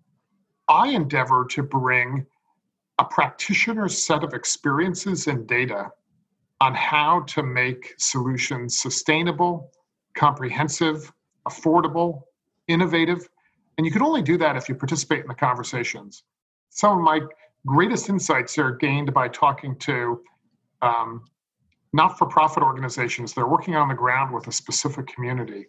I 0.68 0.88
endeavor 0.88 1.44
to 1.50 1.62
bring 1.62 2.26
a 2.98 3.04
practitioner's 3.04 3.96
set 3.96 4.22
of 4.22 4.34
experiences 4.34 5.26
and 5.26 5.46
data 5.46 5.90
on 6.60 6.74
how 6.74 7.20
to 7.26 7.42
make 7.42 7.94
solutions 7.98 8.80
sustainable, 8.80 9.72
comprehensive, 10.14 11.12
affordable, 11.48 12.22
innovative. 12.68 13.28
And 13.76 13.84
you 13.84 13.92
can 13.92 14.02
only 14.02 14.22
do 14.22 14.38
that 14.38 14.56
if 14.56 14.68
you 14.68 14.74
participate 14.74 15.20
in 15.20 15.28
the 15.28 15.34
conversations. 15.34 16.22
Some 16.70 16.98
of 16.98 17.04
my 17.04 17.20
greatest 17.66 18.08
insights 18.08 18.56
are 18.58 18.72
gained 18.72 19.12
by 19.12 19.28
talking 19.28 19.76
to 19.80 20.22
um, 20.82 21.24
not 21.92 22.18
for 22.18 22.26
profit 22.26 22.62
organizations. 22.62 23.32
They're 23.32 23.46
working 23.46 23.76
on 23.76 23.88
the 23.88 23.94
ground 23.94 24.34
with 24.34 24.46
a 24.48 24.52
specific 24.52 25.06
community. 25.06 25.66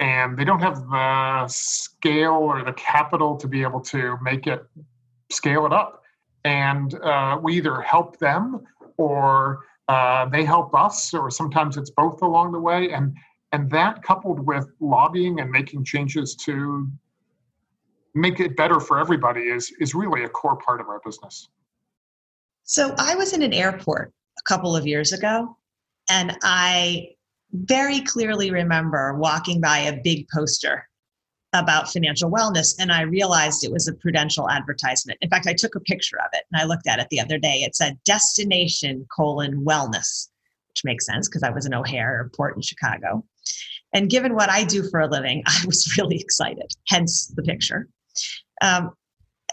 And 0.00 0.36
they 0.36 0.44
don't 0.44 0.60
have 0.60 0.76
the 0.88 1.46
scale 1.48 2.32
or 2.32 2.64
the 2.64 2.72
capital 2.72 3.36
to 3.36 3.46
be 3.46 3.62
able 3.62 3.80
to 3.82 4.16
make 4.22 4.46
it 4.46 4.64
scale 5.30 5.66
it 5.66 5.72
up. 5.72 6.03
And 6.44 6.94
uh, 6.94 7.38
we 7.42 7.56
either 7.56 7.80
help 7.80 8.18
them 8.18 8.60
or 8.96 9.64
uh, 9.88 10.26
they 10.26 10.44
help 10.44 10.74
us, 10.74 11.12
or 11.12 11.30
sometimes 11.30 11.76
it's 11.76 11.90
both 11.90 12.22
along 12.22 12.52
the 12.52 12.60
way. 12.60 12.92
And 12.92 13.16
and 13.52 13.70
that 13.70 14.02
coupled 14.02 14.44
with 14.44 14.66
lobbying 14.80 15.38
and 15.38 15.48
making 15.48 15.84
changes 15.84 16.34
to 16.44 16.90
make 18.12 18.40
it 18.40 18.56
better 18.56 18.80
for 18.80 18.98
everybody 18.98 19.42
is, 19.42 19.72
is 19.78 19.94
really 19.94 20.24
a 20.24 20.28
core 20.28 20.56
part 20.56 20.80
of 20.80 20.88
our 20.88 21.00
business. 21.04 21.48
So 22.64 22.94
I 22.98 23.14
was 23.14 23.32
in 23.32 23.42
an 23.42 23.52
airport 23.52 24.12
a 24.38 24.42
couple 24.42 24.74
of 24.74 24.88
years 24.88 25.12
ago, 25.12 25.56
and 26.10 26.36
I 26.42 27.10
very 27.52 28.00
clearly 28.00 28.50
remember 28.50 29.14
walking 29.14 29.60
by 29.60 29.78
a 29.78 30.00
big 30.02 30.26
poster 30.34 30.88
about 31.54 31.90
financial 31.90 32.30
wellness 32.30 32.74
and 32.78 32.92
i 32.92 33.02
realized 33.02 33.64
it 33.64 33.72
was 33.72 33.88
a 33.88 33.94
prudential 33.94 34.50
advertisement 34.50 35.18
in 35.22 35.30
fact 35.30 35.46
i 35.46 35.54
took 35.54 35.74
a 35.74 35.80
picture 35.80 36.18
of 36.18 36.28
it 36.32 36.44
and 36.52 36.60
i 36.60 36.64
looked 36.64 36.86
at 36.86 36.98
it 36.98 37.08
the 37.10 37.20
other 37.20 37.38
day 37.38 37.62
it 37.62 37.74
said 37.74 37.98
destination 38.04 39.06
colon 39.14 39.64
wellness 39.64 40.28
which 40.70 40.84
makes 40.84 41.06
sense 41.06 41.28
because 41.28 41.42
i 41.42 41.50
was 41.50 41.66
in 41.66 41.74
o'hare 41.74 42.16
airport 42.16 42.56
in 42.56 42.62
chicago 42.62 43.24
and 43.94 44.10
given 44.10 44.34
what 44.34 44.50
I 44.50 44.64
do 44.64 44.82
for 44.90 45.00
a 45.00 45.08
living, 45.08 45.42
I 45.46 45.62
was 45.66 45.96
really 45.96 46.16
excited, 46.16 46.70
hence 46.88 47.28
the 47.28 47.42
picture. 47.42 47.88
Um, 48.60 48.90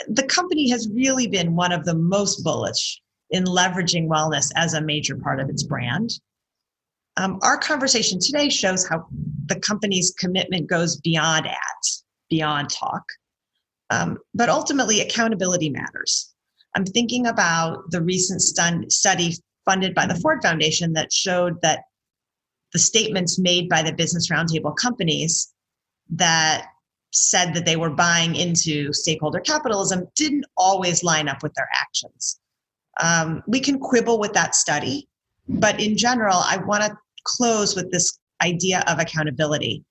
the 0.08 0.24
company 0.24 0.70
has 0.72 0.90
really 0.94 1.28
been 1.28 1.56
one 1.56 1.72
of 1.72 1.86
the 1.86 1.96
most 1.96 2.44
bullish 2.44 3.02
in 3.30 3.46
leveraging 3.46 4.08
wellness 4.08 4.52
as 4.56 4.74
a 4.74 4.82
major 4.82 5.16
part 5.16 5.40
of 5.40 5.50
its 5.50 5.64
brand. 5.64 6.10
Um, 7.22 7.38
our 7.44 7.56
conversation 7.56 8.20
today 8.20 8.50
shows 8.50 8.88
how 8.88 9.06
the 9.46 9.60
company's 9.60 10.12
commitment 10.18 10.68
goes 10.68 11.00
beyond 11.02 11.46
ads, 11.46 12.04
beyond 12.32 12.72
talk. 12.72 13.04
Um, 13.92 14.18
but 14.34 14.50
ultimately, 14.50 15.02
accountability 15.02 15.70
matters. 15.70 16.34
I'm 16.76 16.84
thinking 16.84 17.28
about 17.28 17.92
the 17.92 18.02
recent 18.02 18.42
study 18.42 19.36
funded 19.66 19.94
by 19.94 20.08
the 20.08 20.16
Ford 20.16 20.42
Foundation 20.42 20.94
that 20.94 21.14
showed 21.14 21.62
that 21.62 21.84
the 22.74 22.80
statements 22.80 23.38
made 23.38 23.70
by 23.70 23.84
the 23.84 23.94
business 23.94 24.32
roundtable 24.32 24.76
companies 24.76 25.54
that 26.10 26.66
said 27.12 27.54
that 27.54 27.68
they 27.68 27.76
were 27.76 27.92
buying 27.92 28.36
into 28.36 28.92
stakeholder 28.94 29.42
capitalism 29.42 30.08
didn't 30.16 30.46
always 30.58 31.04
line 31.04 31.28
up 31.28 31.44
with 31.44 31.54
their 31.54 31.70
actions. 31.80 32.40
Um, 33.00 33.44
we 33.46 33.60
can 33.60 33.78
quibble 33.78 34.20
with 34.20 34.34
that 34.34 34.56
study, 34.56 35.08
but 35.48 35.80
in 35.80 35.98
general, 35.98 36.38
I 36.38 36.58
want 36.58 36.84
to 36.84 36.98
close 37.24 37.76
with 37.76 37.92
this 37.92 38.20
idea 38.42 38.84
of 38.88 39.00
accountability. 39.00 39.84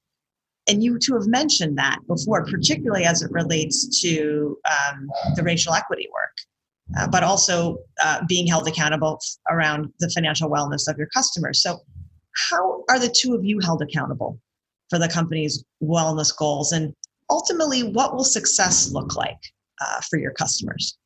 and 0.69 0.85
you 0.85 0.99
two 0.99 1.15
have 1.15 1.27
mentioned 1.27 1.77
that 1.79 1.99
before, 2.07 2.45
particularly 2.45 3.05
as 3.05 3.23
it 3.23 3.31
relates 3.33 4.01
to 4.03 4.57
um, 4.71 5.11
the 5.35 5.43
racial 5.43 5.73
equity 5.75 6.09
work, 6.13 6.37
uh, 6.99 7.09
but 7.09 7.23
also 7.23 7.79
uh, 8.03 8.21
being 8.29 8.47
held 8.47 8.69
accountable 8.69 9.19
around 9.51 9.93
the 10.01 10.11
financial 10.11 10.51
wellness 10.51 10.89
of 10.89 10.99
your 10.99 11.09
customers. 11.09 11.63
So, 11.63 11.79
how 12.51 12.85
are 12.89 12.99
the 12.99 13.09
two 13.09 13.35
of 13.35 13.45
you 13.45 13.59
held 13.61 13.83
accountable 13.83 14.39
for 14.91 14.99
the 14.99 15.09
company's 15.09 15.65
wellness 15.83 16.37
goals? 16.37 16.73
And 16.73 16.95
ultimately, 17.29 17.83
what 17.83 18.15
will 18.15 18.25
success 18.25 18.93
look 18.93 19.17
like 19.17 19.41
uh, 19.81 20.01
for 20.09 20.19
your 20.19 20.33
customers? 20.33 20.99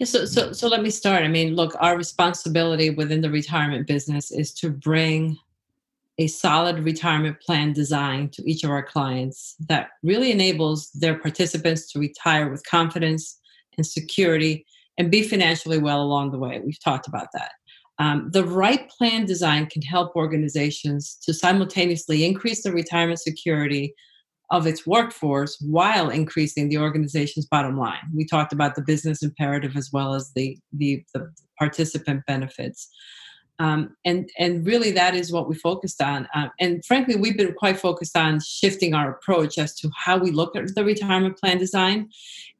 Yeah, 0.00 0.06
so, 0.06 0.24
so, 0.24 0.52
so 0.52 0.66
let 0.66 0.82
me 0.82 0.88
start. 0.88 1.24
I 1.24 1.28
mean, 1.28 1.54
look, 1.54 1.76
our 1.78 1.94
responsibility 1.94 2.88
within 2.88 3.20
the 3.20 3.30
retirement 3.30 3.86
business 3.86 4.30
is 4.30 4.50
to 4.54 4.70
bring 4.70 5.36
a 6.16 6.26
solid 6.26 6.78
retirement 6.78 7.38
plan 7.40 7.74
design 7.74 8.30
to 8.30 8.50
each 8.50 8.64
of 8.64 8.70
our 8.70 8.82
clients 8.82 9.56
that 9.68 9.90
really 10.02 10.32
enables 10.32 10.90
their 10.92 11.18
participants 11.18 11.92
to 11.92 11.98
retire 11.98 12.50
with 12.50 12.64
confidence 12.64 13.40
and 13.76 13.86
security 13.86 14.64
and 14.96 15.10
be 15.10 15.22
financially 15.22 15.78
well 15.78 16.00
along 16.00 16.30
the 16.30 16.38
way. 16.38 16.62
We've 16.64 16.82
talked 16.82 17.06
about 17.06 17.28
that. 17.34 17.52
Um, 17.98 18.30
the 18.32 18.44
right 18.44 18.88
plan 18.88 19.26
design 19.26 19.66
can 19.66 19.82
help 19.82 20.16
organizations 20.16 21.18
to 21.24 21.34
simultaneously 21.34 22.24
increase 22.24 22.62
their 22.62 22.72
retirement 22.72 23.20
security 23.20 23.94
of 24.50 24.66
its 24.66 24.86
workforce 24.86 25.56
while 25.60 26.10
increasing 26.10 26.68
the 26.68 26.78
organization's 26.78 27.46
bottom 27.46 27.78
line. 27.78 28.02
We 28.14 28.26
talked 28.26 28.52
about 28.52 28.74
the 28.74 28.82
business 28.82 29.22
imperative 29.22 29.76
as 29.76 29.90
well 29.92 30.14
as 30.14 30.32
the, 30.34 30.58
the, 30.72 31.04
the 31.14 31.32
participant 31.58 32.26
benefits. 32.26 32.88
Um, 33.60 33.94
and 34.06 34.30
and 34.38 34.64
really 34.64 34.90
that 34.92 35.14
is 35.14 35.30
what 35.30 35.46
we 35.46 35.54
focused 35.54 36.00
on 36.00 36.26
uh, 36.34 36.48
and 36.58 36.82
frankly 36.82 37.16
we've 37.16 37.36
been 37.36 37.52
quite 37.52 37.78
focused 37.78 38.16
on 38.16 38.40
shifting 38.40 38.94
our 38.94 39.10
approach 39.10 39.58
as 39.58 39.74
to 39.80 39.90
how 39.94 40.16
we 40.16 40.30
look 40.30 40.56
at 40.56 40.74
the 40.74 40.82
retirement 40.82 41.36
plan 41.36 41.58
design 41.58 42.08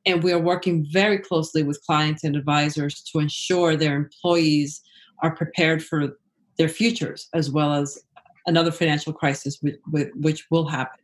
and 0.05 0.22
we 0.22 0.31
are 0.31 0.38
working 0.38 0.87
very 0.92 1.18
closely 1.18 1.62
with 1.62 1.83
clients 1.87 2.22
and 2.22 2.37
advisors 2.37 3.00
to 3.05 3.18
ensure 3.18 3.76
their 3.76 3.96
employees 3.96 4.83
are 5.22 5.35
prepared 5.35 5.83
for 5.83 6.18
their 6.59 6.68
futures 6.68 7.29
as 7.33 7.50
well 7.50 7.72
as 7.72 7.98
another 8.46 8.70
financial 8.70 9.14
crisis 9.14 9.57
which, 9.62 10.11
which 10.16 10.48
will 10.50 10.68
happen 10.68 11.00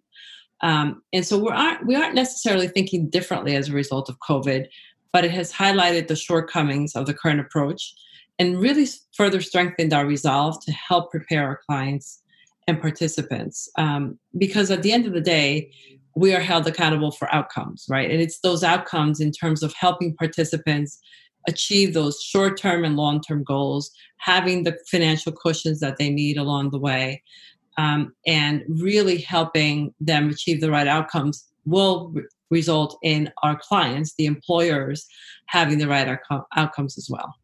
um, 0.63 1.03
and 1.13 1.27
so 1.27 1.39
we 1.39 1.51
aren't 1.51 1.87
we 1.87 1.95
aren't 1.95 2.15
necessarily 2.15 2.69
thinking 2.69 3.09
differently 3.09 3.57
as 3.57 3.69
a 3.69 3.73
result 3.73 4.09
of 4.09 4.19
covid 4.19 4.67
but 5.13 5.25
it 5.25 5.31
has 5.31 5.53
highlighted 5.53 6.09
the 6.09 6.17
shortcomings 6.17 6.95
of 6.95 7.07
the 7.07 7.15
current 7.15 7.41
approach 7.41 7.95
and 8.39 8.61
really 8.61 8.87
further 9.15 9.41
strengthened 9.41 9.93
our 9.93 10.07
resolve 10.07 10.63
to 10.65 10.73
help 10.73 11.11
prepare 11.11 11.45
our 11.45 11.61
clients 11.67 12.23
and 12.67 12.81
participants. 12.81 13.69
Um, 13.79 14.19
because 14.37 14.71
at 14.71 14.83
the 14.83 14.93
end 14.93 15.07
of 15.07 15.13
the 15.13 15.21
day, 15.21 15.71
we 16.15 16.35
are 16.35 16.41
held 16.41 16.67
accountable 16.67 17.13
for 17.13 17.33
outcomes, 17.35 17.87
right? 17.89 18.11
And 18.11 18.21
it's 18.21 18.41
those 18.41 18.65
outcomes 18.65 19.21
in 19.21 19.31
terms 19.31 19.63
of 19.63 19.73
helping 19.75 20.17
participants 20.17 20.99
achieve 21.49 21.95
those 21.95 22.21
short 22.21 22.59
term 22.59 22.85
and 22.85 22.97
long 22.97 23.21
term 23.21 23.45
goals, 23.45 23.91
having 24.19 24.65
the 24.65 24.77
financial 24.91 25.33
cushions 25.33 25.81
that 25.81 25.97
they 25.99 26.11
need 26.11 26.37
along 26.37 26.71
the 26.71 26.79
way, 26.79 27.23
um, 27.77 28.15
and 28.27 28.63
really 28.69 29.19
helping 29.19 29.95
them 30.01 30.31
achieve 30.31 30.61
the 30.61 30.71
right 30.71 30.87
outcomes 30.87 31.47
will 31.65 32.11
re- 32.15 32.23
result 32.51 32.99
in 33.03 33.31
our 33.43 33.59
clients, 33.59 34.15
the 34.15 34.27
employers, 34.27 35.07
having 35.47 35.79
the 35.79 35.89
right 35.89 36.19
outcomes 36.57 36.97
as 36.97 37.09
well. 37.11 37.35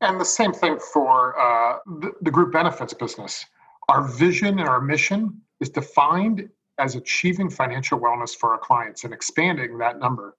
And 0.00 0.20
the 0.20 0.24
same 0.24 0.52
thing 0.52 0.78
for 0.92 1.38
uh, 1.38 1.78
the, 2.00 2.12
the 2.22 2.30
group 2.30 2.52
benefits 2.52 2.94
business. 2.94 3.44
Our 3.88 4.02
vision 4.08 4.58
and 4.58 4.68
our 4.68 4.80
mission 4.80 5.40
is 5.60 5.68
defined 5.68 6.48
as 6.78 6.94
achieving 6.94 7.50
financial 7.50 8.00
wellness 8.00 8.34
for 8.34 8.52
our 8.52 8.58
clients 8.58 9.04
and 9.04 9.12
expanding 9.12 9.76
that 9.78 9.98
number. 9.98 10.36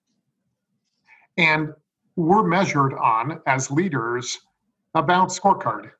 And 1.36 1.72
we're 2.16 2.42
measured 2.42 2.94
on, 2.94 3.40
as 3.46 3.70
leaders, 3.70 4.38
a 4.94 5.02
balanced 5.02 5.40
scorecard. 5.40 5.92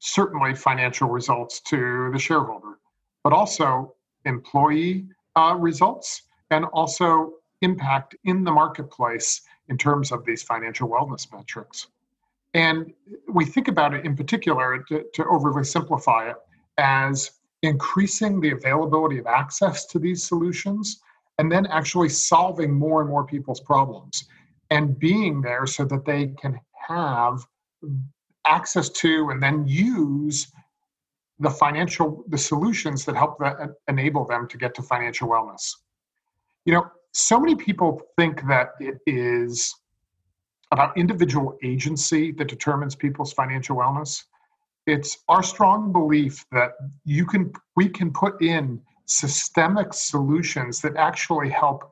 Certainly, 0.00 0.54
financial 0.54 1.08
results 1.08 1.60
to 1.60 2.10
the 2.12 2.18
shareholder, 2.18 2.78
but 3.22 3.32
also 3.32 3.94
employee 4.24 5.06
uh, 5.36 5.54
results 5.58 6.22
and 6.50 6.64
also 6.66 7.34
impact 7.62 8.16
in 8.24 8.42
the 8.44 8.50
marketplace 8.50 9.42
in 9.68 9.78
terms 9.78 10.10
of 10.10 10.24
these 10.24 10.42
financial 10.42 10.88
wellness 10.88 11.30
metrics. 11.32 11.86
And 12.54 12.92
we 13.28 13.44
think 13.44 13.68
about 13.68 13.94
it 13.94 14.04
in 14.04 14.16
particular, 14.16 14.84
to, 14.88 15.04
to 15.14 15.24
overly 15.26 15.64
simplify 15.64 16.30
it, 16.30 16.36
as 16.78 17.30
increasing 17.62 18.40
the 18.40 18.52
availability 18.52 19.18
of 19.18 19.26
access 19.26 19.86
to 19.86 19.98
these 19.98 20.24
solutions 20.24 21.00
and 21.38 21.50
then 21.50 21.66
actually 21.66 22.08
solving 22.08 22.72
more 22.72 23.00
and 23.00 23.10
more 23.10 23.24
people's 23.24 23.60
problems 23.60 24.24
and 24.70 24.98
being 24.98 25.40
there 25.40 25.66
so 25.66 25.84
that 25.84 26.04
they 26.04 26.28
can 26.40 26.58
have 26.88 27.46
access 28.46 28.88
to 28.88 29.30
and 29.30 29.42
then 29.42 29.66
use 29.66 30.50
the 31.38 31.50
financial 31.50 32.24
the 32.28 32.38
solutions 32.38 33.04
that 33.04 33.16
help 33.16 33.38
that 33.38 33.70
enable 33.88 34.24
them 34.24 34.46
to 34.48 34.56
get 34.56 34.74
to 34.74 34.82
financial 34.82 35.28
wellness 35.28 35.74
you 36.64 36.72
know 36.72 36.84
so 37.12 37.40
many 37.40 37.54
people 37.54 38.00
think 38.16 38.46
that 38.46 38.70
it 38.78 38.98
is 39.06 39.74
about 40.72 40.96
individual 40.96 41.58
agency 41.62 42.30
that 42.32 42.48
determines 42.48 42.94
people's 42.94 43.32
financial 43.32 43.76
wellness. 43.76 44.24
It's 44.86 45.18
our 45.28 45.42
strong 45.42 45.92
belief 45.92 46.44
that 46.52 46.72
you 47.04 47.26
can 47.26 47.52
we 47.76 47.88
can 47.88 48.12
put 48.12 48.40
in 48.40 48.80
systemic 49.06 49.92
solutions 49.92 50.80
that 50.80 50.96
actually 50.96 51.50
help 51.50 51.90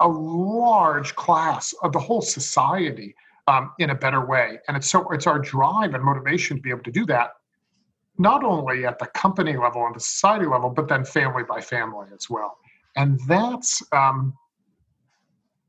a 0.00 0.08
large 0.08 1.14
class 1.14 1.72
of 1.82 1.92
the 1.92 1.98
whole 1.98 2.20
society 2.22 3.14
um, 3.46 3.72
in 3.78 3.90
a 3.90 3.94
better 3.94 4.24
way. 4.24 4.58
And 4.68 4.76
it's 4.76 4.90
so 4.90 5.08
it's 5.10 5.26
our 5.26 5.38
drive 5.38 5.94
and 5.94 6.02
motivation 6.02 6.56
to 6.56 6.62
be 6.62 6.70
able 6.70 6.82
to 6.84 6.92
do 6.92 7.06
that, 7.06 7.30
not 8.18 8.44
only 8.44 8.86
at 8.86 8.98
the 8.98 9.06
company 9.06 9.56
level 9.56 9.86
and 9.86 9.94
the 9.94 10.00
society 10.00 10.46
level, 10.46 10.70
but 10.70 10.88
then 10.88 11.04
family 11.04 11.42
by 11.48 11.60
family 11.60 12.08
as 12.14 12.28
well. 12.30 12.58
And 12.96 13.20
that's 13.26 13.82
um, 13.92 14.34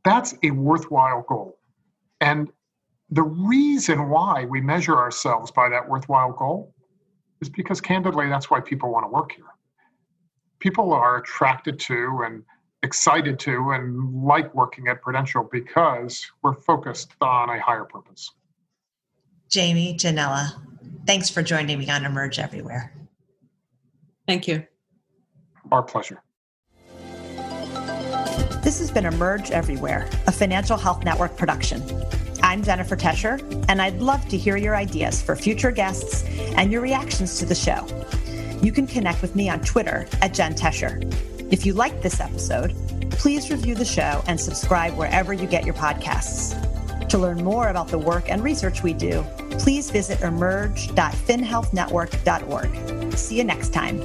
that's 0.04 0.36
a 0.44 0.52
worthwhile 0.52 1.24
goal. 1.28 1.58
And 2.22 2.50
the 3.10 3.24
reason 3.24 4.10
why 4.10 4.46
we 4.46 4.62
measure 4.62 4.98
ourselves 4.98 5.52
by 5.52 5.70
that 5.70 5.88
worthwhile 5.88 6.34
goal 6.34 6.74
is 7.42 7.50
because, 7.50 7.80
candidly, 7.82 8.28
that's 8.28 8.50
why 8.50 8.60
people 8.60 8.92
want 8.92 9.06
to 9.06 9.10
work 9.10 9.34
here. 9.34 9.46
People 10.60 10.94
are 10.94 11.18
attracted 11.18 11.80
to 11.80 12.24
and 12.26 12.44
excited 12.84 13.40
to 13.40 13.72
and 13.72 14.24
like 14.24 14.54
working 14.54 14.90
at 14.90 15.02
Prudential 15.02 15.48
because 15.52 16.26
we're 16.44 16.54
focused 16.54 17.14
on 17.22 17.50
a 17.50 17.60
higher 17.60 17.86
purpose. 17.86 18.32
Jamie, 19.50 19.96
Yanela, 19.96 20.52
thanks 21.08 21.30
for 21.30 21.42
joining 21.42 21.80
me 21.80 21.90
on 21.90 22.06
Emerge 22.06 22.40
Everywhere. 22.40 22.94
Thank 24.28 24.48
you. 24.48 24.66
Our 25.72 25.84
pleasure. 25.84 26.22
This 28.64 28.80
has 28.80 28.92
been 28.92 29.06
Emerge 29.06 29.52
Everywhere, 29.52 30.10
a 30.28 30.32
Financial 30.32 30.78
Health 30.78 31.04
Network 31.04 31.36
production. 31.38 31.82
I'm 32.42 32.64
Jennifer 32.64 32.96
Tescher, 32.96 33.42
and 33.70 33.82
I'd 33.82 34.02
love 34.02 34.28
to 34.30 34.38
hear 34.38 34.58
your 34.58 34.76
ideas 34.76 35.22
for 35.22 35.36
future 35.36 35.72
guests 35.72 36.24
and 36.58 36.72
your 36.72 36.82
reactions 36.82 37.40
to 37.40 37.46
the 37.46 37.56
show. 37.56 37.86
You 38.62 38.72
can 38.72 38.88
connect 38.88 39.22
with 39.22 39.36
me 39.36 39.50
on 39.50 39.62
Twitter 39.62 40.08
at 40.22 40.34
Jen 40.34 40.54
Tescher. 40.54 41.33
If 41.54 41.66
you 41.68 41.74
liked 41.74 42.02
this 42.02 42.20
episode, 42.20 42.74
please 43.12 43.52
review 43.52 43.76
the 43.76 43.86
show 43.86 44.24
and 44.26 44.42
subscribe 44.42 44.98
wherever 44.98 45.34
you 45.34 45.46
get 45.46 45.66
your 45.66 45.76
podcasts. 45.76 46.58
To 47.10 47.20
learn 47.20 47.44
more 47.44 47.68
about 47.68 47.90
the 47.90 48.00
work 48.00 48.28
and 48.28 48.44
research 48.44 48.82
we 48.82 48.94
do, 48.94 49.24
please 49.60 49.92
visit 49.92 50.20
emerge.finhealthnetwork.org. 50.22 53.14
See 53.14 53.38
you 53.38 53.44
next 53.44 53.72
time. 53.72 54.00